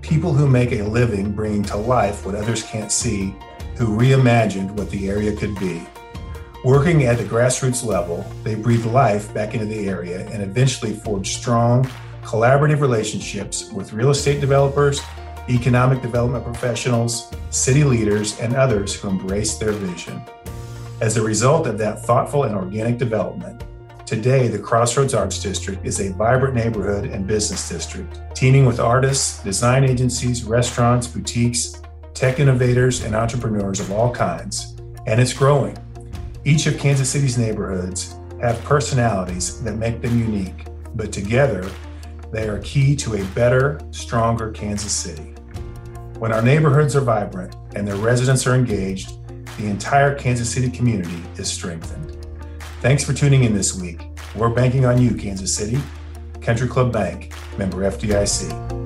people 0.00 0.32
who 0.32 0.46
make 0.46 0.70
a 0.70 0.82
living 0.82 1.32
bringing 1.32 1.64
to 1.64 1.76
life 1.76 2.24
what 2.24 2.36
others 2.36 2.62
can't 2.62 2.92
see, 2.92 3.34
who 3.76 3.98
reimagined 3.98 4.70
what 4.70 4.88
the 4.90 5.08
area 5.08 5.34
could 5.34 5.58
be. 5.58 5.84
Working 6.64 7.02
at 7.02 7.18
the 7.18 7.24
grassroots 7.24 7.84
level, 7.84 8.24
they 8.44 8.54
breathed 8.54 8.86
life 8.86 9.34
back 9.34 9.54
into 9.54 9.66
the 9.66 9.88
area 9.88 10.24
and 10.28 10.40
eventually 10.40 10.92
forged 10.92 11.36
strong, 11.36 11.84
collaborative 12.22 12.80
relationships 12.80 13.72
with 13.72 13.92
real 13.92 14.10
estate 14.10 14.40
developers, 14.40 15.00
economic 15.48 16.00
development 16.00 16.44
professionals, 16.44 17.30
city 17.50 17.82
leaders, 17.82 18.38
and 18.38 18.54
others 18.54 18.94
who 18.94 19.08
embraced 19.08 19.58
their 19.58 19.72
vision. 19.72 20.22
As 21.04 21.18
a 21.18 21.22
result 21.22 21.66
of 21.66 21.76
that 21.76 22.02
thoughtful 22.02 22.44
and 22.44 22.54
organic 22.54 22.96
development, 22.96 23.62
today 24.06 24.48
the 24.48 24.58
Crossroads 24.58 25.12
Arts 25.12 25.38
District 25.38 25.84
is 25.84 26.00
a 26.00 26.14
vibrant 26.14 26.54
neighborhood 26.54 27.04
and 27.04 27.26
business 27.26 27.68
district, 27.68 28.18
teeming 28.34 28.64
with 28.64 28.80
artists, 28.80 29.42
design 29.42 29.84
agencies, 29.84 30.44
restaurants, 30.44 31.06
boutiques, 31.06 31.82
tech 32.14 32.40
innovators, 32.40 33.04
and 33.04 33.14
entrepreneurs 33.14 33.80
of 33.80 33.92
all 33.92 34.14
kinds. 34.14 34.76
And 35.06 35.20
it's 35.20 35.34
growing. 35.34 35.76
Each 36.46 36.66
of 36.66 36.78
Kansas 36.78 37.10
City's 37.10 37.36
neighborhoods 37.36 38.16
have 38.40 38.64
personalities 38.64 39.62
that 39.62 39.76
make 39.76 40.00
them 40.00 40.18
unique, 40.18 40.68
but 40.94 41.12
together, 41.12 41.70
they 42.32 42.48
are 42.48 42.60
key 42.60 42.96
to 42.96 43.16
a 43.16 43.24
better, 43.34 43.78
stronger 43.90 44.52
Kansas 44.52 44.92
City. 44.92 45.34
When 46.18 46.32
our 46.32 46.40
neighborhoods 46.40 46.96
are 46.96 47.02
vibrant 47.02 47.56
and 47.76 47.86
their 47.86 47.96
residents 47.96 48.46
are 48.46 48.54
engaged, 48.54 49.18
the 49.56 49.66
entire 49.66 50.14
Kansas 50.14 50.50
City 50.50 50.70
community 50.70 51.22
is 51.36 51.50
strengthened. 51.50 52.16
Thanks 52.80 53.04
for 53.04 53.12
tuning 53.12 53.44
in 53.44 53.54
this 53.54 53.74
week. 53.74 54.02
We're 54.34 54.50
banking 54.50 54.84
on 54.84 55.00
you, 55.00 55.14
Kansas 55.14 55.54
City. 55.54 55.78
Country 56.40 56.68
Club 56.68 56.92
Bank, 56.92 57.32
member 57.56 57.78
FDIC. 57.90 58.83